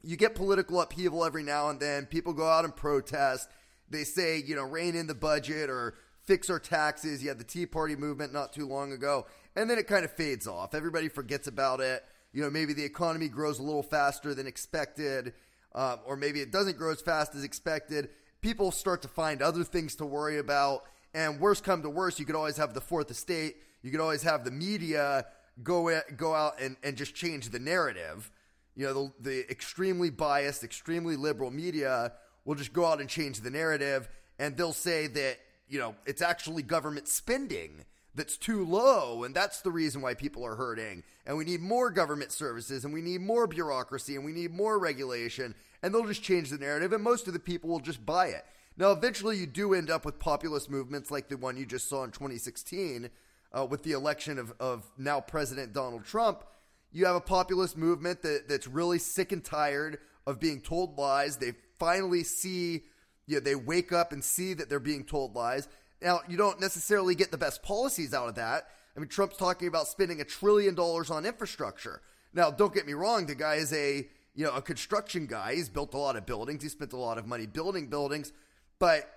you 0.02 0.18
get 0.18 0.36
political 0.36 0.82
upheaval 0.82 1.24
every 1.24 1.44
now 1.44 1.70
and 1.70 1.80
then. 1.80 2.08
People 2.08 2.34
go 2.34 2.48
out 2.48 2.66
and 2.66 2.76
protest. 2.76 3.50
They 3.90 4.04
say, 4.04 4.38
you 4.38 4.56
know, 4.56 4.64
rein 4.64 4.96
in 4.96 5.08
the 5.08 5.14
budget 5.14 5.70
or 5.70 5.94
fix 6.24 6.50
our 6.50 6.60
taxes. 6.60 7.22
You 7.22 7.30
had 7.30 7.38
the 7.38 7.44
Tea 7.44 7.68
Party 7.68 7.96
movement 7.96 8.34
not 8.34 8.54
too 8.54 8.68
long 8.68 8.92
ago. 8.92 9.28
And 9.56 9.70
then 9.70 9.78
it 9.78 9.88
kind 9.88 10.04
of 10.04 10.12
fades 10.12 10.48
off. 10.48 10.74
Everybody 10.74 11.10
forgets 11.10 11.48
about 11.48 11.80
it. 11.80 12.04
You 12.32 12.42
know, 12.42 12.50
maybe 12.50 12.74
the 12.74 12.84
economy 12.84 13.30
grows 13.30 13.60
a 13.60 13.64
little 13.64 13.84
faster 13.84 14.34
than 14.34 14.48
expected, 14.48 15.34
um, 15.76 16.00
or 16.06 16.16
maybe 16.16 16.40
it 16.40 16.52
doesn't 16.52 16.78
grow 16.78 16.92
as 16.92 17.02
fast 17.02 17.36
as 17.36 17.44
expected. 17.44 18.10
People 18.42 18.72
start 18.72 19.02
to 19.04 19.08
find 19.08 19.42
other 19.42 19.64
things 19.64 19.96
to 19.96 20.06
worry 20.06 20.38
about. 20.38 20.84
And 21.14 21.40
worst 21.40 21.64
come 21.64 21.82
to 21.84 21.90
worst, 21.90 22.20
you 22.20 22.26
could 22.26 22.36
always 22.36 22.58
have 22.58 22.74
the 22.74 22.82
fourth 22.82 23.12
estate. 23.12 23.58
You 23.82 23.92
could 23.92 24.00
always 24.00 24.24
have 24.24 24.44
the 24.44 24.52
media 24.52 25.26
go 25.62 26.00
go 26.18 26.34
out 26.34 26.60
and, 26.60 26.78
and 26.84 26.98
just 26.98 27.14
change 27.14 27.50
the 27.50 27.60
narrative. 27.60 28.32
You 28.76 28.88
know, 28.88 28.94
the, 28.94 29.30
the 29.30 29.52
extremely 29.52 30.10
biased, 30.10 30.64
extremely 30.64 31.16
liberal 31.16 31.52
media 31.52 32.14
will 32.46 32.56
just 32.56 32.74
go 32.74 32.86
out 32.86 33.00
and 33.00 33.10
change 33.10 33.42
the 33.42 33.52
narrative, 33.52 34.10
and 34.40 34.58
they'll 34.58 34.74
say 34.74 35.08
that 35.08 35.38
you 35.68 35.80
know 35.80 35.96
it's 36.06 36.22
actually 36.22 36.64
government 36.64 37.08
spending 37.08 37.86
that's 38.16 38.38
too 38.38 38.66
low, 38.66 39.24
and 39.24 39.34
that's 39.34 39.62
the 39.62 39.72
reason 39.72 40.02
why 40.02 40.14
people 40.14 40.46
are 40.46 40.56
hurting. 40.56 41.04
And 41.26 41.38
we 41.38 41.46
need 41.46 41.62
more 41.62 41.90
government 41.90 42.32
services, 42.32 42.86
and 42.86 42.94
we 42.94 43.02
need 43.02 43.22
more 43.22 43.48
bureaucracy, 43.48 44.16
and 44.16 44.24
we 44.24 44.32
need 44.32 44.54
more 44.54 44.78
regulation. 44.78 45.56
And 45.82 45.94
they'll 45.94 46.06
just 46.06 46.24
change 46.24 46.50
the 46.50 46.58
narrative, 46.58 46.94
and 46.94 47.04
most 47.04 47.28
of 47.28 47.34
the 47.34 47.40
people 47.40 47.70
will 47.70 47.80
just 47.80 48.06
buy 48.06 48.28
it. 48.28 48.46
Now, 48.78 48.92
eventually, 48.92 49.38
you 49.38 49.46
do 49.46 49.74
end 49.74 49.90
up 49.90 50.06
with 50.06 50.20
populist 50.20 50.70
movements 50.70 51.12
like 51.12 51.28
the 51.28 51.38
one 51.38 51.58
you 51.58 51.66
just 51.66 51.90
saw 51.90 52.04
in 52.04 52.12
2016 52.12 53.10
uh, 53.52 53.66
with 53.66 53.84
the 53.84 53.92
election 53.92 54.40
of, 54.40 54.54
of 54.60 54.86
now 54.98 55.20
President 55.20 55.74
Donald 55.74 56.06
Trump. 56.06 56.44
You 56.92 57.06
have 57.06 57.16
a 57.16 57.22
populist 57.22 57.78
movement 57.78 58.22
that, 58.22 58.48
that's 58.48 58.68
really 58.68 59.00
sick 59.00 59.32
and 59.32 59.44
tired 59.44 60.00
of 60.26 60.40
being 60.40 60.62
told 60.62 60.98
lies. 60.98 61.38
They 61.38 61.54
finally 61.80 62.24
see, 62.24 62.84
you 63.28 63.36
know, 63.36 63.40
they 63.40 63.56
wake 63.56 63.92
up 63.92 64.12
and 64.12 64.24
see 64.24 64.54
that 64.54 64.70
they're 64.70 64.80
being 64.80 65.04
told 65.04 65.36
lies. 65.36 65.68
Now, 66.04 66.20
you 66.28 66.38
don't 66.38 66.60
necessarily 66.60 67.16
get 67.16 67.32
the 67.32 67.38
best 67.38 67.64
policies 67.64 68.14
out 68.14 68.28
of 68.28 68.36
that. 68.36 68.68
I 68.96 69.00
mean, 69.00 69.08
Trump's 69.08 69.38
talking 69.38 69.68
about 69.68 69.88
spending 69.88 70.22
a 70.22 70.26
trillion 70.26 70.76
dollars 70.76 71.10
on 71.10 71.26
infrastructure. 71.26 72.02
Now, 72.34 72.52
don't 72.52 72.74
get 72.74 72.86
me 72.86 72.94
wrong, 72.94 73.26
the 73.26 73.36
guy 73.36 73.56
is 73.56 73.72
a 73.74 74.08
you 74.36 74.44
know 74.44 74.52
a 74.52 74.62
construction 74.62 75.28
guy. 75.28 75.56
He's 75.56 75.70
built 75.70 75.94
a 75.94 75.98
lot 75.98 76.16
of 76.16 76.26
buildings. 76.26 76.64
He 76.64 76.70
spent 76.70 76.94
a 76.94 76.98
lot 76.98 77.18
of 77.18 77.26
money 77.26 77.46
building 77.46 77.88
buildings. 77.88 78.34
But 78.80 79.10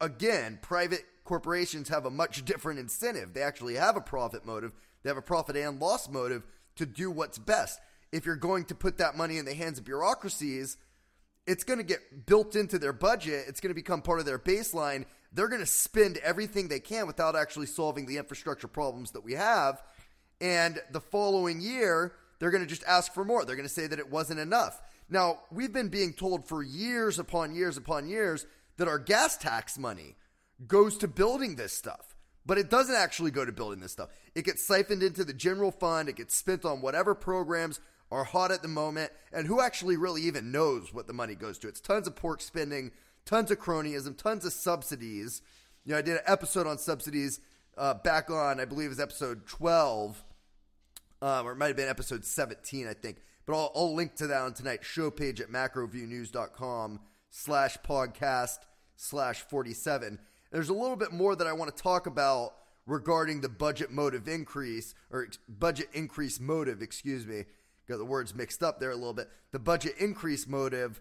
again, 0.00 0.58
private 0.62 1.04
corporations 1.24 1.88
have 1.88 2.06
a 2.06 2.10
much 2.10 2.44
different 2.44 2.78
incentive. 2.78 3.34
They 3.34 3.42
actually 3.42 3.74
have 3.74 3.96
a 3.96 4.00
profit 4.00 4.46
motive, 4.46 4.72
they 5.02 5.10
have 5.10 5.16
a 5.16 5.22
profit 5.22 5.56
and 5.56 5.80
loss 5.80 6.08
motive 6.08 6.44
to 6.76 6.86
do 6.86 7.10
what's 7.10 7.38
best. 7.38 7.80
If 8.12 8.24
you're 8.24 8.36
going 8.36 8.64
to 8.66 8.74
put 8.74 8.96
that 8.98 9.16
money 9.16 9.36
in 9.36 9.44
the 9.44 9.54
hands 9.54 9.78
of 9.78 9.84
bureaucracies, 9.84 10.78
it's 11.46 11.64
going 11.64 11.78
to 11.78 11.84
get 11.84 12.24
built 12.24 12.56
into 12.56 12.78
their 12.78 12.92
budget. 12.92 13.44
It's 13.48 13.60
going 13.60 13.70
to 13.70 13.74
become 13.74 14.00
part 14.00 14.20
of 14.20 14.26
their 14.26 14.38
baseline. 14.38 15.04
They're 15.32 15.48
going 15.48 15.60
to 15.60 15.66
spend 15.66 16.16
everything 16.18 16.68
they 16.68 16.80
can 16.80 17.06
without 17.06 17.36
actually 17.36 17.66
solving 17.66 18.06
the 18.06 18.16
infrastructure 18.16 18.68
problems 18.68 19.12
that 19.12 19.24
we 19.24 19.34
have. 19.34 19.82
And 20.40 20.80
the 20.90 21.00
following 21.00 21.60
year, 21.60 22.14
they're 22.38 22.50
going 22.50 22.62
to 22.62 22.68
just 22.68 22.84
ask 22.84 23.12
for 23.12 23.24
more. 23.24 23.44
They're 23.44 23.56
going 23.56 23.68
to 23.68 23.74
say 23.74 23.86
that 23.86 23.98
it 23.98 24.10
wasn't 24.10 24.40
enough. 24.40 24.80
Now, 25.10 25.40
we've 25.50 25.72
been 25.72 25.88
being 25.88 26.12
told 26.12 26.46
for 26.46 26.62
years 26.62 27.18
upon 27.18 27.54
years 27.54 27.76
upon 27.76 28.08
years 28.08 28.46
that 28.76 28.88
our 28.88 28.98
gas 28.98 29.36
tax 29.36 29.78
money 29.78 30.16
goes 30.66 30.96
to 30.98 31.08
building 31.08 31.56
this 31.56 31.72
stuff. 31.72 32.16
But 32.46 32.58
it 32.58 32.70
doesn't 32.70 32.94
actually 32.94 33.30
go 33.30 33.44
to 33.44 33.52
building 33.52 33.80
this 33.80 33.92
stuff. 33.92 34.08
It 34.34 34.44
gets 34.44 34.66
siphoned 34.66 35.02
into 35.02 35.24
the 35.24 35.34
general 35.34 35.70
fund, 35.70 36.08
it 36.08 36.16
gets 36.16 36.34
spent 36.34 36.64
on 36.64 36.80
whatever 36.80 37.14
programs 37.14 37.80
are 38.10 38.24
hot 38.24 38.50
at 38.50 38.62
the 38.62 38.68
moment, 38.68 39.12
and 39.32 39.46
who 39.46 39.60
actually 39.60 39.96
really 39.96 40.22
even 40.22 40.50
knows 40.50 40.94
what 40.94 41.06
the 41.06 41.12
money 41.12 41.34
goes 41.34 41.58
to? 41.58 41.68
It's 41.68 41.80
tons 41.80 42.06
of 42.06 42.16
pork 42.16 42.40
spending, 42.40 42.92
tons 43.28 43.50
of 43.50 43.58
cronyism, 43.58 44.16
tons 44.16 44.46
of 44.46 44.52
subsidies. 44.54 45.42
You 45.84 45.92
know, 45.92 45.98
I 45.98 46.02
did 46.02 46.16
an 46.16 46.22
episode 46.26 46.66
on 46.66 46.78
subsidies 46.78 47.40
uh, 47.76 47.92
back 47.92 48.30
on, 48.30 48.58
I 48.58 48.64
believe 48.64 48.88
was 48.88 48.98
episode 48.98 49.46
12, 49.46 50.24
um, 51.20 51.46
or 51.46 51.52
it 51.52 51.56
might 51.56 51.66
have 51.66 51.76
been 51.76 51.90
episode 51.90 52.24
17, 52.24 52.88
I 52.88 52.94
think. 52.94 53.18
But 53.44 53.54
I'll, 53.54 53.70
I'll 53.76 53.94
link 53.94 54.14
to 54.16 54.26
that 54.28 54.40
on 54.40 54.54
tonight's 54.54 54.86
show 54.86 55.10
page 55.10 55.42
at 55.42 55.50
macroviewnews.com 55.50 57.00
slash 57.28 57.76
podcast 57.86 58.60
slash 58.96 59.42
47. 59.42 60.18
There's 60.50 60.70
a 60.70 60.74
little 60.74 60.96
bit 60.96 61.12
more 61.12 61.36
that 61.36 61.46
I 61.46 61.52
want 61.52 61.76
to 61.76 61.82
talk 61.82 62.06
about 62.06 62.54
regarding 62.86 63.42
the 63.42 63.50
budget 63.50 63.90
motive 63.90 64.26
increase 64.26 64.94
or 65.10 65.28
budget 65.46 65.90
increase 65.92 66.40
motive, 66.40 66.80
excuse 66.80 67.26
me. 67.26 67.44
Got 67.86 67.98
the 67.98 68.06
words 68.06 68.34
mixed 68.34 68.62
up 68.62 68.80
there 68.80 68.90
a 68.90 68.96
little 68.96 69.12
bit. 69.12 69.28
The 69.52 69.58
budget 69.58 69.96
increase 69.98 70.46
motive. 70.46 71.00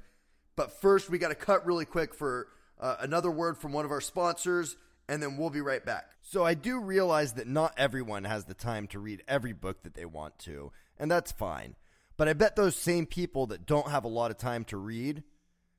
But 0.57 0.73
first, 0.73 1.09
we 1.09 1.17
got 1.17 1.29
to 1.29 1.35
cut 1.35 1.65
really 1.65 1.85
quick 1.85 2.13
for 2.13 2.49
uh, 2.77 2.97
another 2.99 3.31
word 3.31 3.57
from 3.57 3.71
one 3.71 3.85
of 3.85 3.91
our 3.91 4.01
sponsors, 4.01 4.75
and 5.07 5.23
then 5.23 5.37
we'll 5.37 5.49
be 5.49 5.61
right 5.61 5.85
back. 5.85 6.11
So, 6.21 6.43
I 6.43 6.53
do 6.53 6.81
realize 6.81 7.33
that 7.33 7.47
not 7.47 7.73
everyone 7.77 8.25
has 8.25 8.43
the 8.43 8.53
time 8.53 8.87
to 8.87 8.99
read 8.99 9.23
every 9.29 9.53
book 9.53 9.83
that 9.83 9.93
they 9.93 10.03
want 10.03 10.37
to, 10.39 10.73
and 10.97 11.09
that's 11.09 11.31
fine. 11.31 11.77
But 12.17 12.27
I 12.27 12.33
bet 12.33 12.57
those 12.57 12.75
same 12.75 13.05
people 13.05 13.47
that 13.47 13.65
don't 13.65 13.89
have 13.89 14.03
a 14.03 14.09
lot 14.09 14.31
of 14.31 14.37
time 14.37 14.65
to 14.65 14.75
read 14.75 15.23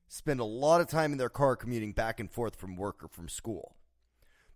spend 0.08 0.40
a 0.40 0.44
lot 0.44 0.80
of 0.80 0.88
time 0.88 1.12
in 1.12 1.18
their 1.18 1.28
car 1.28 1.54
commuting 1.54 1.92
back 1.92 2.18
and 2.18 2.30
forth 2.30 2.56
from 2.56 2.76
work 2.76 3.04
or 3.04 3.08
from 3.08 3.28
school. 3.28 3.76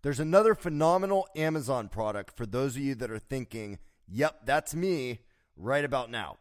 There's 0.02 0.20
another 0.20 0.54
phenomenal 0.54 1.28
Amazon 1.36 1.88
product 1.88 2.36
for 2.36 2.46
those 2.46 2.74
of 2.74 2.82
you 2.82 2.94
that 2.96 3.10
are 3.10 3.18
thinking, 3.18 3.78
yep, 4.08 4.40
that's 4.44 4.74
me 4.74 5.20
right 5.56 5.84
about 5.84 6.10
now. 6.10 6.38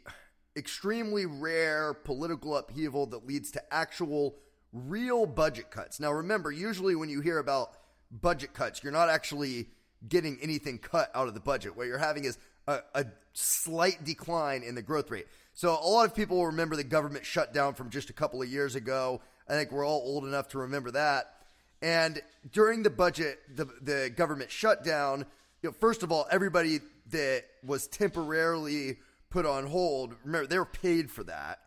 extremely 0.54 1.24
rare 1.24 1.94
political 1.94 2.58
upheaval 2.58 3.06
that 3.06 3.26
leads 3.26 3.50
to 3.52 3.62
actual 3.72 4.36
real 4.72 5.26
budget 5.26 5.70
cuts. 5.70 6.00
Now 6.00 6.12
remember, 6.12 6.50
usually 6.50 6.94
when 6.94 7.08
you 7.08 7.20
hear 7.20 7.38
about 7.38 7.72
budget 8.10 8.54
cuts, 8.54 8.82
you're 8.82 8.92
not 8.92 9.08
actually 9.08 9.68
getting 10.08 10.38
anything 10.40 10.78
cut 10.78 11.10
out 11.14 11.28
of 11.28 11.34
the 11.34 11.40
budget. 11.40 11.76
What 11.76 11.87
you're 11.87 11.98
having 11.98 12.25
is 12.25 12.38
a, 12.66 12.80
a 12.94 13.06
slight 13.32 14.04
decline 14.04 14.62
in 14.62 14.75
the 14.75 14.82
growth 14.82 15.10
rate. 15.10 15.26
So 15.54 15.70
a 15.70 15.88
lot 15.88 16.06
of 16.06 16.14
people 16.14 16.37
will 16.37 16.46
remember 16.46 16.76
the 16.76 16.84
government 16.84 17.25
shutdown 17.25 17.75
from 17.75 17.90
just 17.90 18.10
a 18.10 18.12
couple 18.12 18.40
of 18.40 18.48
years 18.48 18.75
ago. 18.76 19.20
I 19.48 19.54
think 19.54 19.72
we're 19.72 19.87
all 19.87 20.02
old 20.04 20.25
enough 20.25 20.48
to 20.48 20.58
remember 20.58 20.90
that. 20.92 21.34
And 21.80 22.20
during 22.52 22.82
the 22.82 22.90
budget, 22.90 23.38
the 23.54 23.64
the 23.80 24.10
government 24.14 24.50
shutdown. 24.50 25.26
You 25.62 25.70
know, 25.70 25.76
first 25.78 26.02
of 26.02 26.12
all, 26.12 26.26
everybody 26.30 26.80
that 27.10 27.44
was 27.64 27.87
temporarily 27.87 28.98
put 29.30 29.46
on 29.46 29.66
hold, 29.66 30.14
remember 30.25 30.46
they 30.46 30.58
were 30.58 30.64
paid 30.64 31.10
for 31.10 31.25
that. 31.25 31.60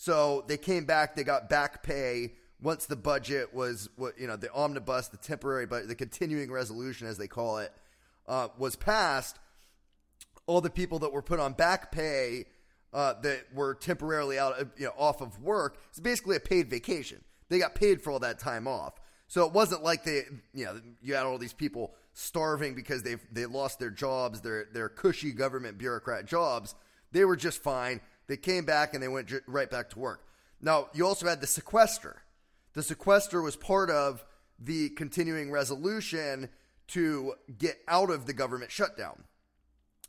So 0.00 0.46
they 0.48 0.56
came 0.56 0.86
back, 0.86 1.14
they 1.14 1.24
got 1.24 1.50
back 1.50 1.82
pay 1.82 2.32
once 2.62 2.86
the 2.86 2.96
budget 2.96 3.52
was 3.52 3.90
what 3.96 4.18
you 4.18 4.26
know 4.26 4.36
the 4.36 4.50
omnibus, 4.50 5.08
the 5.08 5.18
temporary 5.18 5.66
but 5.66 5.88
the 5.88 5.94
continuing 5.94 6.50
resolution 6.50 7.06
as 7.06 7.18
they 7.18 7.28
call 7.28 7.58
it, 7.58 7.70
uh, 8.26 8.48
was 8.56 8.76
passed. 8.76 9.38
All 10.46 10.62
the 10.62 10.70
people 10.70 11.00
that 11.00 11.12
were 11.12 11.20
put 11.20 11.38
on 11.38 11.52
back 11.52 11.92
pay 11.92 12.46
uh, 12.94 13.12
that 13.20 13.52
were 13.52 13.74
temporarily 13.74 14.38
out, 14.38 14.58
of, 14.58 14.70
you 14.78 14.86
know, 14.86 14.94
off 14.96 15.20
of 15.20 15.38
work, 15.38 15.76
it's 15.90 16.00
basically 16.00 16.36
a 16.36 16.40
paid 16.40 16.70
vacation. 16.70 17.22
They 17.50 17.58
got 17.58 17.74
paid 17.74 18.00
for 18.00 18.10
all 18.10 18.20
that 18.20 18.38
time 18.38 18.66
off. 18.66 18.94
So 19.28 19.44
it 19.44 19.52
wasn't 19.52 19.82
like 19.82 20.04
they, 20.04 20.22
you 20.54 20.64
know, 20.64 20.80
you 21.02 21.14
had 21.14 21.26
all 21.26 21.36
these 21.36 21.52
people 21.52 21.92
starving 22.14 22.74
because 22.74 23.02
they've 23.02 23.20
they 23.30 23.44
lost 23.44 23.78
their 23.78 23.90
jobs, 23.90 24.40
their 24.40 24.66
their 24.72 24.88
cushy 24.88 25.32
government 25.32 25.76
bureaucrat 25.76 26.24
jobs. 26.24 26.74
They 27.12 27.26
were 27.26 27.36
just 27.36 27.62
fine. 27.62 28.00
They 28.30 28.36
came 28.36 28.64
back 28.64 28.94
and 28.94 29.02
they 29.02 29.08
went 29.08 29.28
right 29.48 29.68
back 29.68 29.90
to 29.90 29.98
work. 29.98 30.24
Now 30.62 30.86
you 30.94 31.04
also 31.04 31.26
had 31.26 31.40
the 31.40 31.48
sequester. 31.48 32.22
The 32.74 32.82
sequester 32.84 33.42
was 33.42 33.56
part 33.56 33.90
of 33.90 34.24
the 34.56 34.90
continuing 34.90 35.50
resolution 35.50 36.48
to 36.88 37.34
get 37.58 37.80
out 37.88 38.08
of 38.08 38.26
the 38.26 38.32
government 38.32 38.70
shutdown. 38.70 39.24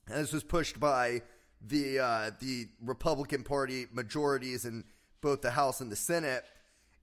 And 0.08 0.20
this 0.20 0.34
was 0.34 0.44
pushed 0.44 0.80
by 0.80 1.24
the 1.66 1.98
uh, 1.98 2.32
the 2.40 2.68
Republican 2.84 3.42
Party 3.42 3.88
majorities 3.92 4.66
in 4.66 4.84
both 5.22 5.42
the 5.42 5.50
House 5.50 5.82
and 5.82 5.92
the 5.92 5.96
Senate. 5.96 6.44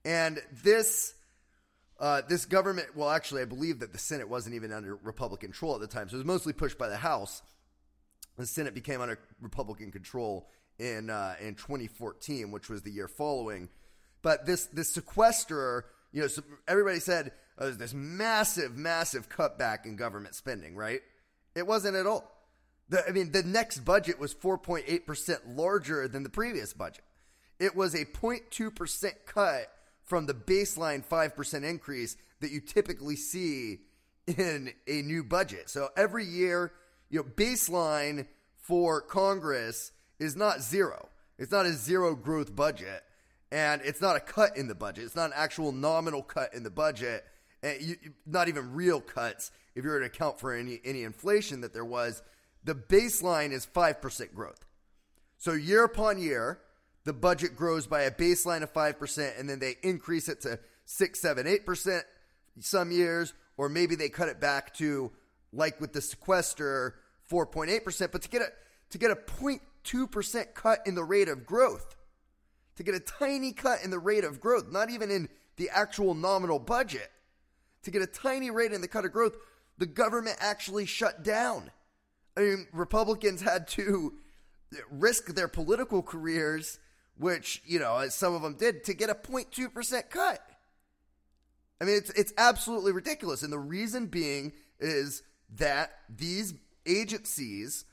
And 0.05 0.41
this 0.63 1.15
uh, 1.99 2.21
this 2.29 2.45
government, 2.45 2.95
well, 2.95 3.09
actually, 3.09 3.41
I 3.41 3.45
believe 3.45 3.79
that 3.79 3.91
the 3.91 3.99
Senate 3.99 4.29
wasn't 4.29 4.55
even 4.55 4.71
under 4.71 4.95
Republican 5.03 5.49
control 5.49 5.75
at 5.75 5.81
the 5.81 5.87
time, 5.87 6.07
so 6.07 6.15
it 6.15 6.19
was 6.19 6.25
mostly 6.25 6.53
pushed 6.53 6.77
by 6.77 6.87
the 6.87 6.95
House. 6.95 7.41
The 8.37 8.45
Senate 8.45 8.73
became 8.73 9.01
under 9.01 9.19
Republican 9.41 9.91
control 9.91 10.47
in 10.79 11.09
uh, 11.09 11.35
in 11.41 11.55
2014, 11.55 12.51
which 12.51 12.69
was 12.69 12.81
the 12.81 12.91
year 12.91 13.07
following. 13.07 13.69
But 14.21 14.45
this 14.45 14.65
this 14.65 14.89
sequester, 14.89 15.85
you 16.11 16.21
know, 16.21 16.27
everybody 16.67 16.99
said 16.99 17.31
oh, 17.57 17.65
there's 17.65 17.77
this 17.77 17.93
massive, 17.93 18.77
massive 18.77 19.29
cutback 19.29 19.85
in 19.85 19.95
government 19.95 20.35
spending, 20.35 20.75
right? 20.75 21.01
It 21.55 21.67
wasn't 21.67 21.95
at 21.95 22.07
all. 22.07 22.31
The, 22.89 23.07
I 23.07 23.11
mean, 23.11 23.31
the 23.31 23.43
next 23.43 23.79
budget 23.79 24.19
was 24.19 24.33
4.8 24.33 25.05
percent 25.05 25.47
larger 25.49 26.07
than 26.07 26.23
the 26.23 26.29
previous 26.29 26.73
budget. 26.73 27.03
It 27.59 27.75
was 27.75 27.93
a 27.93 28.05
0.2 28.05 28.73
percent 28.73 29.15
cut 29.25 29.67
from 30.05 30.25
the 30.25 30.33
baseline 30.33 31.05
5% 31.05 31.63
increase 31.63 32.17
that 32.39 32.49
you 32.49 32.61
typically 32.61 33.15
see 33.15 33.81
in 34.37 34.73
a 34.87 35.01
new 35.03 35.23
budget. 35.23 35.69
So 35.69 35.89
every 35.95 36.25
year, 36.25 36.71
you 37.09 37.19
know, 37.19 37.23
baseline 37.23 38.25
for 38.57 39.01
Congress 39.01 39.91
is 40.19 40.35
not 40.35 40.61
zero. 40.61 41.09
It's 41.37 41.51
not 41.51 41.65
a 41.65 41.73
zero 41.73 42.15
growth 42.15 42.55
budget, 42.55 43.03
and 43.51 43.81
it's 43.83 44.01
not 44.01 44.15
a 44.15 44.19
cut 44.19 44.57
in 44.57 44.67
the 44.67 44.75
budget. 44.75 45.05
It's 45.05 45.15
not 45.15 45.27
an 45.27 45.35
actual 45.35 45.71
nominal 45.71 46.21
cut 46.21 46.53
in 46.53 46.63
the 46.63 46.69
budget, 46.69 47.25
and 47.63 47.81
you, 47.81 47.95
not 48.25 48.47
even 48.47 48.73
real 48.73 49.01
cuts 49.01 49.51
if 49.75 49.83
you 49.83 49.89
were 49.89 49.99
to 49.99 50.05
account 50.05 50.39
for 50.39 50.53
any 50.53 50.79
any 50.83 51.03
inflation 51.03 51.61
that 51.61 51.73
there 51.73 51.85
was. 51.85 52.21
The 52.63 52.75
baseline 52.75 53.51
is 53.51 53.65
five 53.65 54.01
percent 54.01 54.35
growth. 54.35 54.65
So 55.37 55.53
year 55.53 55.85
upon 55.85 56.21
year, 56.21 56.59
the 57.05 57.13
budget 57.13 57.55
grows 57.55 57.87
by 57.87 58.01
a 58.01 58.11
baseline 58.11 58.61
of 58.61 58.73
5%, 58.73 59.39
and 59.39 59.49
then 59.49 59.59
they 59.59 59.77
increase 59.81 60.27
it 60.27 60.41
to 60.41 60.59
6, 60.85 61.19
7, 61.19 61.45
8% 61.45 62.01
some 62.59 62.91
years, 62.91 63.33
or 63.57 63.69
maybe 63.69 63.95
they 63.95 64.09
cut 64.09 64.27
it 64.27 64.39
back 64.39 64.73
to, 64.75 65.11
like 65.53 65.79
with 65.79 65.93
the 65.93 66.01
sequester, 66.01 66.95
4.8%. 67.31 68.11
But 68.11 68.21
to 68.23 68.29
get 68.29 68.41
a, 68.41 68.47
to 68.89 68.97
get 68.97 69.11
a 69.11 69.15
0.2% 69.91 70.53
cut 70.53 70.79
in 70.85 70.95
the 70.95 71.03
rate 71.03 71.29
of 71.29 71.45
growth, 71.45 71.95
to 72.75 72.83
get 72.83 72.95
a 72.95 72.99
tiny 72.99 73.51
cut 73.51 73.83
in 73.83 73.91
the 73.91 73.99
rate 73.99 74.23
of 74.23 74.39
growth, 74.39 74.71
not 74.71 74.89
even 74.89 75.11
in 75.11 75.29
the 75.57 75.69
actual 75.69 76.13
nominal 76.13 76.59
budget, 76.59 77.11
to 77.83 77.91
get 77.91 78.01
a 78.01 78.07
tiny 78.07 78.51
rate 78.51 78.71
in 78.71 78.81
the 78.81 78.87
cut 78.87 79.05
of 79.05 79.11
growth, 79.11 79.35
the 79.77 79.85
government 79.85 80.37
actually 80.39 80.85
shut 80.85 81.23
down. 81.23 81.71
I 82.37 82.41
mean, 82.41 82.67
Republicans 82.71 83.41
had 83.41 83.67
to 83.69 84.13
risk 84.89 85.27
their 85.27 85.47
political 85.47 86.01
careers 86.01 86.79
which, 87.19 87.61
you 87.65 87.79
know, 87.79 88.07
some 88.09 88.33
of 88.33 88.41
them 88.41 88.55
did, 88.55 88.85
to 88.85 88.93
get 88.93 89.09
a 89.09 89.13
0.2% 89.13 90.09
cut. 90.09 90.41
I 91.81 91.83
mean, 91.83 91.97
it's, 91.97 92.09
it's 92.11 92.33
absolutely 92.37 92.93
ridiculous. 92.93 93.43
And 93.43 93.51
the 93.51 93.59
reason 93.59 94.07
being 94.07 94.53
is 94.79 95.21
that 95.55 95.91
these 96.09 96.53
agencies, 96.85 97.83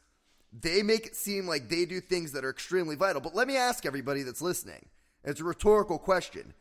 they 0.61 0.83
make 0.83 1.07
it 1.07 1.17
seem 1.17 1.47
like 1.47 1.69
they 1.69 1.85
do 1.85 2.01
things 2.01 2.33
that 2.33 2.45
are 2.45 2.51
extremely 2.51 2.97
vital. 2.97 3.21
But 3.21 3.35
let 3.35 3.49
me 3.49 3.57
ask 3.57 3.85
everybody 3.85 4.23
that's 4.23 4.43
listening 4.43 4.87
it's 5.25 5.41
a 5.41 5.45
rhetorical 5.45 5.99
question. 5.99 6.55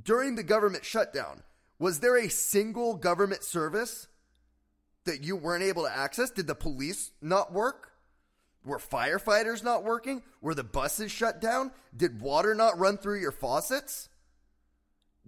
During 0.00 0.34
the 0.34 0.42
government 0.42 0.84
shutdown, 0.84 1.42
was 1.78 2.00
there 2.00 2.16
a 2.16 2.28
single 2.28 2.94
government 2.94 3.44
service 3.44 4.08
that 5.04 5.22
you 5.22 5.36
weren't 5.36 5.64
able 5.64 5.84
to 5.84 5.96
access? 5.96 6.30
Did 6.30 6.46
the 6.46 6.54
police 6.54 7.10
not 7.20 7.52
work? 7.52 7.92
Were 8.64 8.78
firefighters 8.78 9.64
not 9.64 9.84
working? 9.84 10.22
Were 10.40 10.54
the 10.54 10.64
buses 10.64 11.10
shut 11.10 11.40
down? 11.40 11.72
Did 11.96 12.20
water 12.20 12.54
not 12.54 12.78
run 12.78 12.96
through 12.96 13.20
your 13.20 13.32
faucets? 13.32 14.08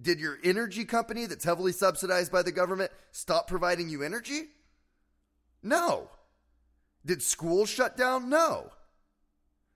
Did 0.00 0.20
your 0.20 0.38
energy 0.42 0.84
company 0.84 1.26
that's 1.26 1.44
heavily 1.44 1.72
subsidized 1.72 2.32
by 2.32 2.42
the 2.42 2.52
government 2.52 2.90
stop 3.12 3.46
providing 3.46 3.88
you 3.88 4.02
energy? 4.02 4.48
No. 5.62 6.10
Did 7.06 7.22
schools 7.22 7.68
shut 7.68 7.96
down? 7.96 8.28
No. 8.28 8.70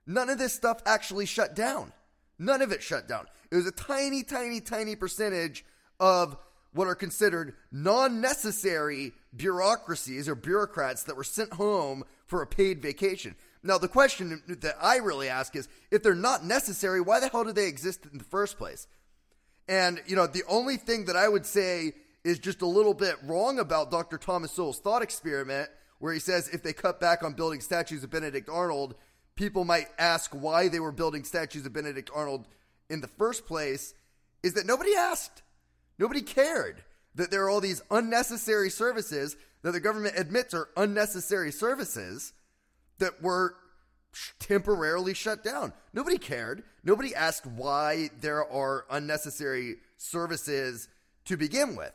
None 0.07 0.31
of 0.31 0.39
this 0.39 0.55
stuff 0.55 0.83
actually 0.87 1.27
shut 1.27 1.55
down. 1.55 1.93
None 2.39 2.63
of 2.63 2.73
it 2.73 2.83
shut 2.83 3.09
down. 3.09 3.27
It 3.51 3.57
was 3.57 3.67
a 3.67 3.73
tiny, 3.73 4.23
tiny, 4.23 4.61
tiny 4.61 4.97
percentage 4.97 5.65
of 6.01 6.37
what 6.73 6.87
are 6.87 6.95
considered 6.95 7.55
non 7.73 8.21
necessary 8.21 9.13
bureaucracies 9.35 10.29
or 10.29 10.35
bureaucrats 10.35 11.05
that 11.05 11.17
were 11.17 11.25
sent 11.25 11.53
home 11.55 12.05
for 12.27 12.43
a 12.43 12.47
paid 12.47 12.81
vacation. 12.81 13.35
Now, 13.63 13.79
the 13.79 13.89
question 13.89 14.43
that 14.47 14.77
I 14.81 14.97
really 14.97 15.29
ask 15.29 15.57
is 15.57 15.69
if 15.91 16.03
they're 16.03 16.15
not 16.15 16.45
necessary, 16.45 17.01
why 17.01 17.21
the 17.21 17.29
hell 17.29 17.45
do 17.45 17.53
they 17.53 17.67
exist 17.67 18.07
in 18.11 18.19
the 18.19 18.25
first 18.25 18.57
place? 18.57 18.87
And, 19.67 20.01
you 20.07 20.17
know, 20.17 20.27
the 20.27 20.45
only 20.49 20.77
thing 20.77 21.07
that 21.07 21.17
I 21.17 21.29
would 21.29 21.45
say 21.45 21.93
is 22.25 22.39
just 22.39 22.63
a 22.63 22.67
little 22.67 22.95
bit 22.95 23.17
wrong 23.25 23.59
about 23.59 23.91
Dr. 23.91 24.17
Thomas 24.17 24.53
Sowell's 24.53 24.79
thought 24.79 25.03
experiment, 25.03 25.69
where 25.99 26.13
he 26.13 26.21
says 26.21 26.49
if 26.49 26.63
they 26.63 26.73
cut 26.73 27.01
back 27.01 27.23
on 27.23 27.33
building 27.33 27.61
statues 27.61 28.05
of 28.05 28.11
Benedict 28.11 28.49
Arnold, 28.49 28.95
people 29.37 29.65
might 29.65 29.89
ask 29.99 30.31
why 30.33 30.69
they 30.69 30.81
were 30.81 30.93
building 30.93 31.25
statues 31.25 31.67
of 31.67 31.73
Benedict 31.73 32.11
Arnold 32.15 32.47
in 32.91 33.01
the 33.01 33.09
first 33.09 33.47
place, 33.47 33.95
is 34.43 34.55
that 34.55 34.67
nobody 34.67 34.95
asked. 34.95 35.43
Nobody 35.99 36.23
cared 36.23 36.83
that 37.15 37.31
there 37.31 37.45
are 37.45 37.51
all 37.51 37.61
these 37.61 37.83
unnecessary 37.91 38.71
services 38.71 39.37
that 39.63 39.73
the 39.73 39.81
government 39.81 40.15
admits 40.17 40.55
are 40.55 40.69
unnecessary 40.77 41.51
services 41.51 42.33
that 42.99 43.21
were 43.23 43.55
temporarily 44.39 45.15
shut 45.15 45.45
down. 45.45 45.73
Nobody 45.93 46.19
cared. 46.19 46.63
Nobody 46.85 47.15
asked 47.15 47.47
why 47.47 48.11
there 48.21 48.45
are 48.51 48.87
unnecessary 48.91 49.77
services 49.97 50.89
to 51.25 51.37
begin 51.37 51.77
with. 51.77 51.93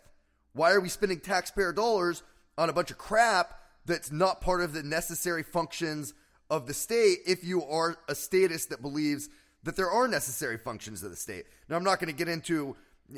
Why 0.54 0.72
are 0.72 0.82
we 0.82 0.90
spending 0.90 1.20
taxpayer 1.20 1.74
dollars 1.74 2.22
on 2.58 2.70
a 2.70 2.74
bunch 2.74 2.92
of 2.92 2.98
crap 2.98 3.60
that's 3.86 4.12
not 4.12 4.42
part 4.42 4.62
of 4.62 4.74
the 4.74 4.84
necessary 4.84 5.44
functions 5.44 6.14
of 6.50 6.68
the 6.68 6.74
state 6.74 7.20
if 7.26 7.44
you 7.44 7.64
are 7.64 7.98
a 8.08 8.16
statist 8.16 8.70
that 8.70 8.82
believes 8.82 9.30
that 9.64 9.76
there 9.76 9.90
are 9.90 10.08
necessary 10.08 10.58
functions 10.58 11.04
of 11.04 11.10
the 11.10 11.16
state? 11.16 11.46
Now, 11.70 11.76
I'm 11.76 11.84
not 11.84 12.00
going 12.00 12.14
to 12.14 12.18
get 12.18 12.28
into, 12.28 12.76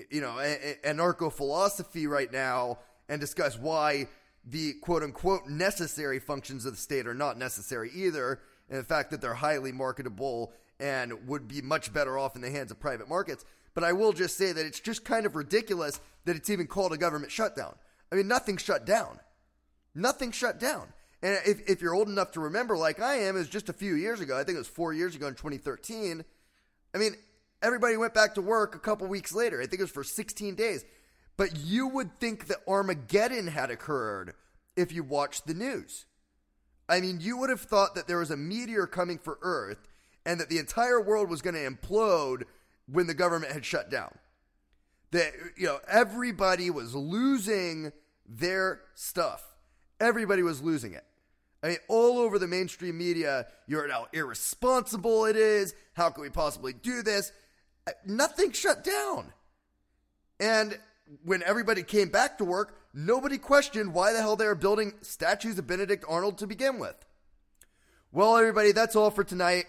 you 0.10 0.21
know, 0.21 0.38
anarcho 0.84 1.32
philosophy 1.32 2.08
right 2.08 2.32
now 2.32 2.80
and 3.10 3.19
discuss 3.19 3.58
why 3.58 4.08
the 4.45 4.73
quote 4.82 5.04
unquote 5.04 5.47
necessary 5.47 6.19
functions 6.19 6.65
of 6.65 6.73
the 6.73 6.80
state 6.80 7.08
are 7.08 7.13
not 7.13 7.38
necessary 7.38 7.91
either, 7.93 8.39
and 8.69 8.80
the 8.80 8.84
fact 8.84 9.12
that 9.12 9.21
they're 9.21 9.34
highly 9.34 9.71
marketable 9.71 10.54
and 10.80 11.28
would 11.28 11.47
be 11.47 11.62
much 11.62 11.93
better 11.93 12.17
off 12.17 12.36
in 12.36 12.41
the 12.41 12.49
hands 12.49 12.71
of 12.71 12.80
private 12.80 13.08
markets. 13.08 13.45
But 13.73 13.84
I 13.84 13.93
will 13.93 14.13
just 14.13 14.38
say 14.38 14.51
that 14.51 14.65
it's 14.65 14.80
just 14.80 15.04
kind 15.04 15.25
of 15.25 15.36
ridiculous 15.36 15.99
that 16.25 16.36
it's 16.36 16.49
even 16.49 16.67
called 16.67 16.93
a 16.93 16.97
government 16.97 17.32
shutdown. 17.32 17.75
I 18.12 18.15
mean, 18.15 18.28
nothing 18.28 18.58
shut 18.58 18.86
down. 18.86 19.19
Nothing 19.96 20.32
shut 20.32 20.60
down. 20.60 20.88
And 21.24 21.40
if, 21.46 21.68
if 21.68 21.82
you're 21.82 21.96
old 21.96 22.10
enough 22.10 22.32
to 22.34 22.42
remember, 22.42 22.78
like 22.78 23.00
I 23.00 23.16
am, 23.22 23.38
is 23.38 23.50
just 23.50 23.70
a 23.70 23.74
few 23.74 23.96
years 23.96 24.20
ago. 24.20 24.38
I 24.38 24.44
think 24.44 24.58
it 24.58 24.60
was 24.60 24.68
four 24.68 24.94
years 24.94 25.16
ago 25.16 25.28
in 25.28 25.34
2013. 25.34 26.24
I 26.94 26.98
mean, 26.98 27.16
everybody 27.64 27.98
went 27.98 28.14
back 28.14 28.36
to 28.36 28.42
work 28.42 28.76
a 28.76 28.80
couple 28.80 29.08
weeks 29.08 29.34
later. 29.34 29.62
I 29.62 29.66
think 29.66 29.80
it 29.80 29.84
was 29.84 29.92
for 29.92 30.04
16 30.04 30.56
days. 30.56 30.86
But 31.38 31.58
you 31.58 31.88
would 31.88 32.20
think 32.20 32.48
that 32.48 32.60
Armageddon 32.68 33.48
had 33.48 33.72
occurred 33.72 34.34
if 34.76 34.92
you 34.92 35.04
watched 35.04 35.48
the 35.48 35.54
news. 35.54 36.06
I 36.88 37.02
mean, 37.02 37.20
you 37.20 37.38
would 37.38 37.50
have 37.50 37.62
thought 37.62 37.96
that 37.96 38.08
there 38.08 38.20
was 38.20 38.32
a 38.32 38.38
meteor 38.38 38.86
coming 38.86 39.18
for 39.18 39.40
Earth 39.42 39.88
and 40.26 40.40
that 40.40 40.50
the 40.50 40.60
entire 40.60 41.02
world 41.02 41.30
was 41.30 41.42
going 41.42 41.56
to 41.56 41.70
implode 41.70 42.44
when 42.88 43.08
the 43.08 43.14
government 43.14 43.54
had 43.54 43.66
shut 43.66 43.90
down. 43.90 44.16
That 45.12 45.34
you 45.58 45.66
know, 45.66 45.80
everybody 45.88 46.70
was 46.70 46.94
losing 46.94 47.92
their 48.28 48.82
stuff. 48.94 49.55
Everybody 50.00 50.44
was 50.44 50.62
losing 50.62 50.94
it. 50.94 51.06
I 51.64 51.70
mean, 51.70 51.78
all 51.88 52.20
over 52.20 52.38
the 52.38 52.48
mainstream 52.48 52.98
media, 52.98 53.48
you're 53.66 53.90
how 53.90 54.08
irresponsible 54.14 55.26
it 55.26 55.36
is. 55.36 55.74
How 55.94 56.10
can 56.10 56.22
we 56.22 56.30
possibly 56.30 56.74
do 56.74 57.02
this? 57.02 57.32
Uh, 57.88 57.92
nothing 58.06 58.52
shut 58.52 58.84
down. 58.84 59.34
And 60.40 60.78
when 61.24 61.42
everybody 61.44 61.82
came 61.82 62.10
back 62.10 62.38
to 62.38 62.46
work, 62.46 62.78
nobody 62.94 63.38
questioned 63.38 63.94
why 63.94 64.14
the 64.14 64.22
hell 64.22 64.36
they 64.36 64.46
were 64.46 64.56
building 64.56 64.94
statues 65.02 65.58
of 65.58 65.68
Benedict 65.68 66.06
Arnold 66.08 66.38
to 66.40 66.48
begin 66.48 66.78
with. 66.78 67.06
Well, 68.12 68.38
everybody, 68.38 68.72
that's 68.72 68.96
all 68.96 69.12
for 69.12 69.24
tonight. 69.24 69.66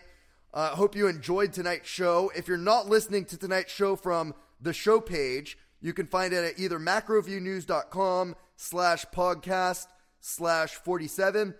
I 0.52 0.66
uh, 0.66 0.76
hope 0.76 0.96
you 0.96 1.08
enjoyed 1.08 1.52
tonight's 1.52 1.88
show. 1.88 2.30
If 2.34 2.48
you're 2.48 2.56
not 2.56 2.88
listening 2.88 3.24
to 3.26 3.36
tonight's 3.36 3.72
show 3.72 3.96
from 3.96 4.34
the 4.60 4.72
show 4.72 5.00
page, 5.00 5.58
you 5.80 5.92
can 5.92 6.06
find 6.06 6.32
it 6.32 6.44
at 6.44 6.58
either 6.58 6.78
macroviewnews.com 6.78 8.36
slash 8.56 9.04
podcast 9.14 9.86
slash 10.26 10.74
47, 10.74 11.54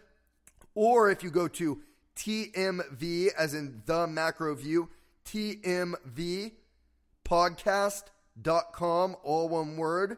or 0.75 1.09
if 1.11 1.23
you 1.23 1.31
go 1.31 1.47
to 1.47 1.81
TMV, 2.17 3.29
as 3.39 3.55
in 3.55 3.83
the 3.87 4.07
macro 4.09 4.55
view, 4.57 4.89
TMV 5.25 6.53
podcast.com, 7.25 9.17
all 9.23 9.49
one 9.49 9.77
word. 9.77 10.17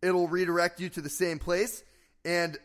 It'll 0.00 0.28
redirect 0.28 0.80
you 0.80 0.88
to 0.90 1.00
the 1.00 1.10
same 1.10 1.38
place. 1.38 1.84
And 2.24 2.56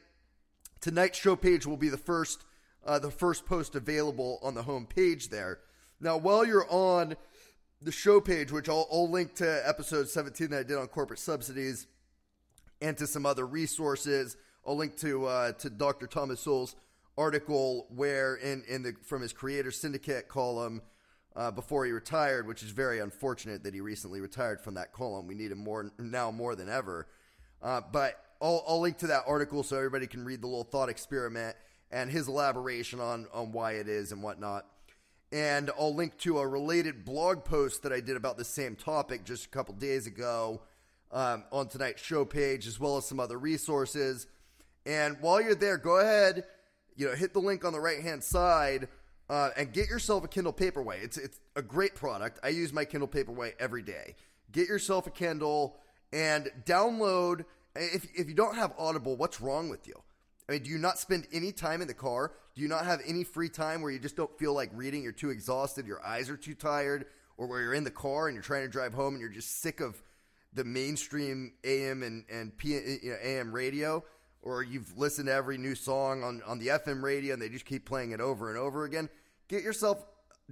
tonight's 0.79 1.19
show 1.19 1.35
page 1.35 1.65
will 1.65 1.77
be 1.77 1.89
the 1.89 1.97
first 1.97 2.45
uh, 2.83 2.97
the 2.97 3.11
first 3.11 3.45
post 3.45 3.75
available 3.75 4.39
on 4.41 4.55
the 4.55 4.63
home 4.63 4.87
page 4.87 5.29
there. 5.29 5.59
Now, 5.99 6.17
while 6.17 6.43
you're 6.43 6.67
on 6.67 7.15
the 7.79 7.91
show 7.91 8.19
page, 8.19 8.51
which 8.51 8.67
I'll, 8.67 8.87
I'll 8.91 9.07
link 9.07 9.35
to 9.35 9.67
episode 9.67 10.09
17 10.09 10.49
that 10.49 10.59
I 10.59 10.63
did 10.63 10.77
on 10.77 10.87
corporate 10.87 11.19
subsidies 11.19 11.85
and 12.81 12.97
to 12.97 13.05
some 13.05 13.27
other 13.27 13.45
resources, 13.45 14.35
I'll 14.65 14.75
link 14.75 14.97
to 14.97 15.25
uh, 15.25 15.51
to 15.53 15.69
Dr. 15.69 16.07
Thomas 16.07 16.39
Sowell's 16.41 16.75
article 17.17 17.87
where 17.89 18.35
in, 18.35 18.63
in 18.67 18.83
the 18.83 18.95
from 19.03 19.21
his 19.21 19.33
Creator 19.33 19.71
Syndicate 19.71 20.27
column 20.27 20.81
uh, 21.35 21.51
before 21.51 21.85
he 21.85 21.91
retired, 21.91 22.47
which 22.47 22.63
is 22.63 22.71
very 22.71 22.99
unfortunate 22.99 23.63
that 23.63 23.73
he 23.73 23.81
recently 23.81 24.21
retired 24.21 24.61
from 24.61 24.75
that 24.75 24.91
column. 24.91 25.27
We 25.27 25.35
need 25.35 25.51
him 25.51 25.59
more 25.59 25.91
now 25.97 26.31
more 26.31 26.55
than 26.55 26.69
ever. 26.69 27.07
Uh, 27.61 27.81
but 27.91 28.23
I'll, 28.41 28.63
I'll 28.67 28.79
link 28.81 28.97
to 28.99 29.07
that 29.07 29.23
article 29.27 29.63
so 29.63 29.77
everybody 29.77 30.07
can 30.07 30.25
read 30.25 30.41
the 30.41 30.47
little 30.47 30.63
thought 30.63 30.89
experiment 30.89 31.55
and 31.91 32.09
his 32.09 32.27
elaboration 32.27 32.99
on, 32.99 33.27
on 33.33 33.51
why 33.51 33.73
it 33.73 33.87
is 33.87 34.11
and 34.11 34.23
whatnot. 34.23 34.65
And 35.31 35.71
I'll 35.79 35.95
link 35.95 36.17
to 36.19 36.39
a 36.39 36.47
related 36.47 37.05
blog 37.05 37.45
post 37.45 37.83
that 37.83 37.93
I 37.93 38.01
did 38.01 38.17
about 38.17 38.37
the 38.37 38.43
same 38.43 38.75
topic 38.75 39.23
just 39.23 39.45
a 39.45 39.49
couple 39.49 39.73
days 39.75 40.07
ago 40.07 40.61
um, 41.11 41.43
on 41.51 41.67
tonight's 41.67 42.01
show 42.01 42.25
page, 42.25 42.67
as 42.67 42.79
well 42.79 42.97
as 42.97 43.05
some 43.05 43.19
other 43.19 43.37
resources. 43.37 44.27
And 44.85 45.17
while 45.21 45.41
you're 45.41 45.55
there, 45.55 45.77
go 45.77 45.99
ahead, 45.99 46.43
you 46.95 47.07
know, 47.07 47.15
hit 47.15 47.33
the 47.33 47.39
link 47.39 47.63
on 47.65 47.73
the 47.73 47.79
right 47.79 48.01
hand 48.01 48.23
side 48.23 48.87
uh, 49.29 49.49
and 49.55 49.71
get 49.71 49.87
yourself 49.87 50.23
a 50.23 50.27
Kindle 50.27 50.53
Paperwhite. 50.53 51.03
It's 51.03 51.17
it's 51.17 51.39
a 51.55 51.61
great 51.61 51.95
product. 51.95 52.39
I 52.43 52.49
use 52.49 52.73
my 52.73 52.85
Kindle 52.85 53.07
Paperwhite 53.07 53.53
every 53.59 53.81
day. 53.81 54.15
Get 54.51 54.67
yourself 54.67 55.07
a 55.07 55.11
Kindle 55.11 55.77
and 56.11 56.49
download. 56.65 57.45
If 57.75 58.07
if 58.13 58.27
you 58.27 58.35
don't 58.35 58.55
have 58.55 58.73
Audible, 58.77 59.15
what's 59.15 59.39
wrong 59.39 59.69
with 59.69 59.87
you? 59.87 59.95
I 60.49 60.53
mean, 60.53 60.63
do 60.63 60.69
you 60.69 60.77
not 60.77 60.99
spend 60.99 61.27
any 61.31 61.53
time 61.53 61.81
in 61.81 61.87
the 61.87 61.93
car? 61.93 62.33
Do 62.55 62.61
you 62.61 62.67
not 62.67 62.85
have 62.85 62.99
any 63.07 63.23
free 63.23 63.47
time 63.47 63.81
where 63.81 63.91
you 63.91 63.99
just 63.99 64.17
don't 64.17 64.37
feel 64.37 64.53
like 64.53 64.69
reading? 64.73 65.01
You're 65.01 65.13
too 65.13 65.29
exhausted, 65.29 65.87
your 65.87 66.05
eyes 66.05 66.29
are 66.29 66.35
too 66.35 66.55
tired, 66.55 67.05
or 67.37 67.47
where 67.47 67.61
you're 67.61 67.73
in 67.73 67.85
the 67.85 67.91
car 67.91 68.27
and 68.27 68.35
you're 68.35 68.43
trying 68.43 68.63
to 68.63 68.69
drive 68.69 68.93
home 68.93 69.13
and 69.13 69.21
you're 69.21 69.29
just 69.29 69.61
sick 69.61 69.79
of 69.79 70.01
the 70.51 70.65
mainstream 70.65 71.53
AM 71.63 72.03
and 72.03 72.25
and 72.29 72.57
P, 72.57 72.73
you 72.73 73.11
know, 73.11 73.17
AM 73.23 73.53
radio, 73.53 74.03
or 74.41 74.63
you've 74.63 74.97
listened 74.97 75.27
to 75.27 75.33
every 75.33 75.57
new 75.57 75.75
song 75.75 76.23
on 76.23 76.41
on 76.45 76.59
the 76.59 76.67
FM 76.67 77.01
radio 77.01 77.33
and 77.33 77.41
they 77.41 77.49
just 77.49 77.65
keep 77.65 77.85
playing 77.85 78.11
it 78.11 78.19
over 78.19 78.49
and 78.49 78.57
over 78.57 78.85
again. 78.85 79.09
Get 79.47 79.63
yourself 79.63 80.03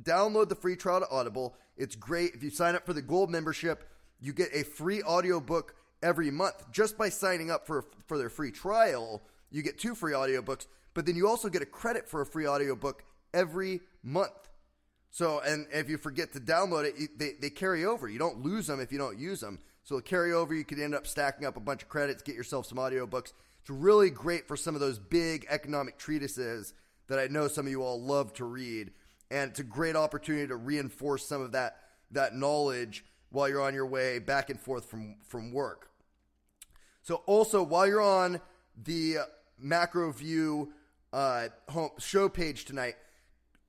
download 0.02 0.50
the 0.50 0.56
free 0.56 0.76
trial 0.76 1.00
to 1.02 1.10
Audible. 1.10 1.56
It's 1.78 1.96
great. 1.96 2.34
If 2.34 2.44
you 2.44 2.50
sign 2.50 2.76
up 2.76 2.86
for 2.86 2.94
the 2.94 3.02
gold 3.02 3.30
membership, 3.30 3.90
you 4.20 4.34
get 4.34 4.50
a 4.54 4.64
free 4.64 5.02
audiobook 5.04 5.76
every 6.02 6.32
month 6.32 6.72
just 6.72 6.98
by 6.98 7.10
signing 7.10 7.52
up 7.52 7.66
for 7.68 7.86
for 8.08 8.18
their 8.18 8.30
free 8.30 8.52
trial 8.52 9.22
you 9.52 9.64
get 9.64 9.80
two 9.80 9.96
free 9.96 10.14
audiobooks, 10.14 10.68
but 10.94 11.06
then 11.06 11.16
you 11.16 11.28
also 11.28 11.50
get 11.50 11.62
a 11.62 11.66
credit 11.66 12.08
for 12.08 12.22
a 12.22 12.26
free 12.26 12.48
audiobook 12.48 13.04
every 13.34 13.82
month. 14.04 14.50
So, 15.12 15.40
and 15.40 15.66
if 15.72 15.90
you 15.90 15.98
forget 15.98 16.34
to 16.34 16.40
download 16.40 16.86
it, 16.86 17.18
they, 17.18 17.32
they 17.42 17.50
carry 17.50 17.86
over. 17.86 18.08
You 18.08 18.20
don't 18.20 18.44
lose 18.44 18.68
them 18.68 18.80
if 18.80 18.92
you 18.92 19.00
don't 19.00 19.18
use 19.18 19.40
them. 19.40 19.60
So, 19.84 20.00
carry 20.02 20.34
over. 20.34 20.54
You 20.54 20.64
could 20.64 20.80
end 20.80 20.94
up 20.94 21.08
stacking 21.08 21.48
up 21.48 21.58
a 21.58 21.60
bunch 21.60 21.82
of 21.82 21.90
credits, 21.90 22.22
get 22.22 22.36
yourself 22.36 22.68
some 22.68 22.78
audiobooks. 22.78 23.34
It's 23.62 23.70
really 23.70 24.10
great 24.10 24.48
for 24.48 24.58
some 24.58 24.76
of 24.76 24.82
those 24.82 25.00
big 25.00 25.46
economic 25.50 25.98
treatises 25.98 26.74
that 27.08 27.20
I 27.20 27.28
know 27.28 27.48
some 27.48 27.66
of 27.66 27.72
you 27.72 27.84
all 27.84 28.02
love 28.02 28.34
to 28.34 28.46
read. 28.46 28.92
And 29.32 29.52
it's 29.52 29.60
a 29.60 29.64
great 29.64 29.96
opportunity 29.96 30.48
to 30.48 30.56
reinforce 30.56 31.26
some 31.28 31.42
of 31.42 31.52
that, 31.52 31.78
that 32.12 32.36
knowledge 32.36 33.06
while 33.30 33.48
you're 33.48 33.62
on 33.62 33.74
your 33.74 33.86
way 33.86 34.20
back 34.20 34.50
and 34.50 34.60
forth 34.60 34.86
from, 34.86 35.18
from 35.24 35.52
work. 35.52 35.90
So, 37.02 37.16
also, 37.26 37.64
while 37.64 37.88
you're 37.88 38.02
on 38.02 38.42
the 38.84 39.18
macro 39.60 40.12
view 40.12 40.74
uh, 41.14 41.48
home 41.70 41.90
show 41.98 42.30
page 42.30 42.66
tonight. 42.66 42.96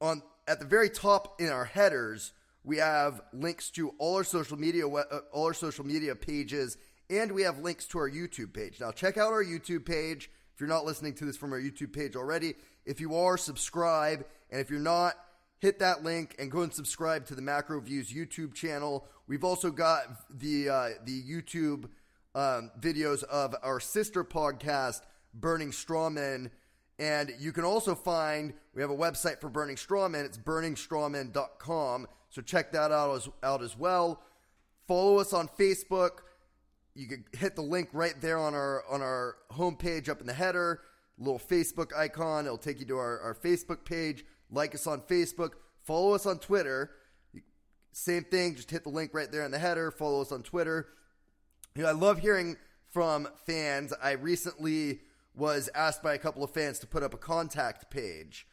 On 0.00 0.22
at 0.46 0.61
the 0.61 0.66
very 0.66 0.90
top 0.90 1.40
in 1.40 1.48
our 1.48 1.64
headers, 1.64 2.33
we 2.64 2.79
have 2.79 3.20
links 3.33 3.70
to 3.70 3.90
all 3.98 4.16
our 4.16 4.24
social 4.24 4.59
media 4.59 4.88
uh, 4.88 5.20
all 5.33 5.46
our 5.46 5.55
social 5.55 5.85
media 5.85 6.14
pages, 6.14 6.76
and 7.11 7.33
we 7.33 7.42
have 7.42 7.59
links 7.59 7.87
to 7.88 7.99
our 7.99 8.09
YouTube 8.09 8.55
page. 8.55 8.81
Now, 8.81 8.92
check 8.92 9.18
out 9.18 9.33
our 9.33 9.44
YouTube 9.44 9.85
page. 9.85 10.31
If 10.55 10.61
you're 10.61 10.68
not 10.68 10.85
listening 10.85 11.14
to 11.14 11.25
this 11.25 11.37
from 11.37 11.53
our 11.53 11.61
YouTube 11.61 11.92
page 11.92 12.16
already, 12.16 12.55
if 12.87 13.01
you 13.01 13.16
are, 13.16 13.37
subscribe, 13.37 14.25
and 14.51 14.61
if 14.61 14.70
you're 14.70 14.79
not, 14.79 15.14
hit 15.59 15.79
that 15.81 16.05
link 16.05 16.37
and 16.38 16.51
go 16.51 16.62
and 16.62 16.73
subscribe 16.73 17.27
to 17.27 17.35
the 17.35 17.42
Macro 17.42 17.81
Views 17.81 18.12
YouTube 18.12 18.55
channel. 18.55 19.07
We've 19.27 19.44
also 19.44 19.70
got 19.70 20.05
the 20.31 20.68
uh, 20.68 20.88
the 21.05 21.23
YouTube 21.23 21.87
um, 22.35 22.70
videos 22.81 23.25
of 23.25 23.55
our 23.62 23.81
sister 23.81 24.25
podcast 24.25 25.01
Burning 25.35 25.70
Strawmen. 25.70 26.51
And 26.99 27.33
you 27.38 27.53
can 27.53 27.64
also 27.64 27.94
find, 27.94 28.53
we 28.75 28.83
have 28.83 28.90
a 28.90 28.96
website 28.96 29.40
for 29.40 29.49
Burning 29.49 29.77
Strawmen. 29.77 30.25
It's 30.25 30.37
burningstrawmen.com. 30.37 32.07
So 32.29 32.42
check 32.42 32.73
that 32.73 32.92
out 32.92 33.16
as, 33.16 33.29
out 33.42 33.62
as 33.62 33.77
well. 33.77 34.23
Follow 34.87 35.18
us 35.18 35.33
on 35.33 35.49
Facebook. 35.49 36.20
You 36.94 37.07
can 37.07 37.24
hit 37.33 37.57
the 37.57 37.62
link 37.62 37.88
right 37.92 38.14
there 38.20 38.38
on 38.38 38.55
our 38.55 38.85
on 38.90 39.03
our 39.03 39.37
homepage 39.53 40.09
up 40.09 40.20
in 40.20 40.26
the 40.26 40.33
header. 40.33 40.83
Little 41.18 41.38
Facebook 41.38 41.94
icon. 41.96 42.46
It'll 42.46 42.59
take 42.59 42.81
you 42.81 42.87
to 42.87 42.96
our, 42.96 43.20
our 43.20 43.35
Facebook 43.35 43.85
page. 43.85 44.24
Like 44.50 44.74
us 44.74 44.87
on 44.87 45.03
Facebook. 45.03 45.50
Follow 45.85 46.14
us 46.14 46.26
on 46.26 46.38
Twitter. 46.38 46.90
Same 47.92 48.24
thing. 48.24 48.55
Just 48.55 48.70
hit 48.70 48.85
the 48.85 48.90
link 48.90 49.12
right 49.12 49.31
there 49.31 49.44
in 49.44 49.50
the 49.50 49.59
header. 49.59 49.90
Follow 49.90 50.22
us 50.22 50.33
on 50.33 50.42
Twitter. 50.42 50.88
You 51.76 51.83
know, 51.83 51.88
I 51.88 51.92
love 51.92 52.18
hearing 52.18 52.57
from 52.90 53.29
fans. 53.46 53.92
I 54.03 54.12
recently 54.12 55.00
was 55.35 55.68
asked 55.74 56.03
by 56.03 56.14
a 56.14 56.18
couple 56.18 56.42
of 56.42 56.50
fans 56.50 56.79
to 56.81 56.87
put 56.87 57.03
up 57.03 57.14
a 57.14 57.18
contact 57.18 57.90
page. 57.90 58.46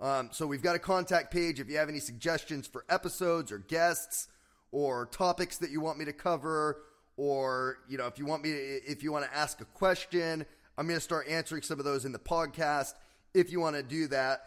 Um, 0.00 0.28
so 0.32 0.46
we've 0.46 0.62
got 0.62 0.76
a 0.76 0.78
contact 0.78 1.32
page. 1.32 1.58
If 1.60 1.68
you 1.68 1.76
have 1.78 1.88
any 1.88 1.98
suggestions 1.98 2.66
for 2.66 2.84
episodes 2.88 3.50
or 3.50 3.58
guests 3.58 4.28
or 4.70 5.06
topics 5.06 5.58
that 5.58 5.70
you 5.70 5.80
want 5.80 5.98
me 5.98 6.04
to 6.04 6.12
cover, 6.12 6.82
or 7.18 7.80
you 7.88 7.98
know, 7.98 8.06
if 8.06 8.18
you 8.18 8.24
want 8.24 8.42
me, 8.42 8.52
to, 8.52 8.90
if 8.90 9.02
you 9.02 9.12
want 9.12 9.26
to 9.26 9.36
ask 9.36 9.60
a 9.60 9.66
question, 9.66 10.46
I'm 10.78 10.86
going 10.86 10.96
to 10.96 11.04
start 11.04 11.26
answering 11.28 11.60
some 11.60 11.78
of 11.78 11.84
those 11.84 12.06
in 12.06 12.12
the 12.12 12.18
podcast. 12.18 12.94
If 13.34 13.52
you 13.52 13.60
want 13.60 13.76
to 13.76 13.82
do 13.82 14.06
that, 14.06 14.44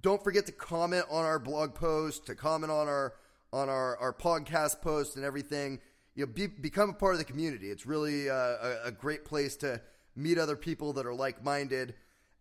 don't 0.00 0.22
forget 0.24 0.46
to 0.46 0.52
comment 0.52 1.04
on 1.10 1.24
our 1.26 1.38
blog 1.38 1.74
post, 1.74 2.24
to 2.26 2.34
comment 2.34 2.72
on 2.72 2.88
our 2.88 3.12
on 3.52 3.68
our, 3.68 3.98
our 3.98 4.14
podcast 4.14 4.80
post 4.80 5.16
and 5.16 5.24
everything. 5.26 5.78
You 6.14 6.24
know, 6.24 6.32
be, 6.32 6.46
become 6.46 6.90
a 6.90 6.94
part 6.94 7.12
of 7.12 7.18
the 7.18 7.24
community. 7.24 7.70
It's 7.70 7.84
really 7.84 8.28
a, 8.28 8.80
a 8.84 8.90
great 8.90 9.26
place 9.26 9.56
to 9.56 9.80
meet 10.16 10.38
other 10.38 10.56
people 10.56 10.94
that 10.94 11.04
are 11.04 11.14
like 11.14 11.44
minded. 11.44 11.94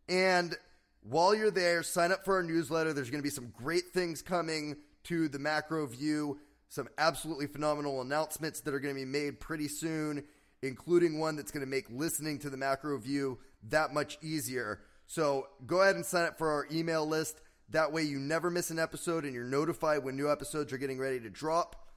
And 0.08 0.56
while 1.04 1.36
you're 1.36 1.52
there, 1.52 1.84
sign 1.84 2.12
up 2.12 2.24
for 2.24 2.36
our 2.36 2.44
newsletter. 2.44 2.94
There's 2.94 3.10
going 3.10 3.22
to 3.22 3.24
be 3.24 3.30
some 3.30 3.52
great 3.58 3.90
things 3.94 4.22
coming 4.22 4.78
to 5.06 5.28
the 5.28 5.40
macro 5.40 5.86
view, 5.88 6.40
some 6.72 6.88
absolutely 6.98 7.48
phenomenal 7.48 8.00
announcements 8.00 8.62
that 8.62 8.74
are 8.74 8.80
going 8.80 8.96
to 8.96 9.02
be 9.02 9.06
made 9.06 9.42
pretty 9.42 9.68
soon, 9.68 10.24
including 10.64 11.20
one 11.20 11.36
that's 11.36 11.52
going 11.52 11.66
to 11.66 11.70
make 11.70 11.90
listening 11.90 12.40
to 12.40 12.50
the 12.50 12.56
macro 12.56 12.98
view 12.98 13.38
that 13.68 13.94
much 13.94 14.18
easier. 14.22 14.80
So 15.06 15.48
go 15.68 15.82
ahead 15.82 15.98
and 15.98 16.06
sign 16.06 16.28
up 16.28 16.38
for 16.38 16.50
our 16.50 16.68
email 16.72 17.06
list. 17.06 17.42
That 17.72 17.92
way, 17.92 18.04
you 18.04 18.20
never 18.20 18.50
miss 18.50 18.72
an 18.72 18.80
episode 18.80 19.26
and 19.26 19.34
you're 19.34 19.44
notified 19.44 20.06
when 20.06 20.16
new 20.16 20.32
episodes 20.32 20.72
are 20.72 20.78
getting 20.78 20.98
ready 20.98 21.20
to 21.20 21.30
drop. 21.30 21.90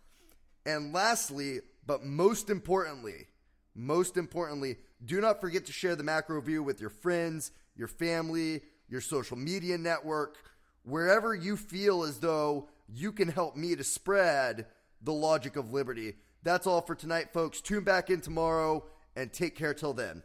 And 0.66 0.92
lastly, 0.92 1.60
but 1.86 2.02
most 2.02 2.50
importantly, 2.50 3.28
most 3.76 4.16
importantly, 4.16 4.78
do 5.04 5.20
not 5.20 5.40
forget 5.40 5.66
to 5.66 5.72
share 5.72 5.94
the 5.94 6.02
macro 6.02 6.40
view 6.40 6.64
with 6.64 6.80
your 6.80 6.90
friends, 6.90 7.52
your 7.76 7.86
family, 7.88 8.62
your 8.88 9.00
social 9.00 9.36
media 9.36 9.78
network, 9.78 10.36
wherever 10.82 11.32
you 11.32 11.56
feel 11.56 12.02
as 12.02 12.18
though 12.18 12.68
you 12.88 13.12
can 13.12 13.28
help 13.28 13.56
me 13.56 13.76
to 13.76 13.84
spread 13.84 14.66
the 15.02 15.12
logic 15.12 15.56
of 15.56 15.72
liberty. 15.72 16.14
That's 16.42 16.66
all 16.66 16.80
for 16.80 16.94
tonight, 16.94 17.32
folks. 17.32 17.60
Tune 17.60 17.84
back 17.84 18.10
in 18.10 18.20
tomorrow 18.20 18.84
and 19.16 19.32
take 19.32 19.56
care 19.56 19.74
till 19.74 19.92
then. 19.92 20.22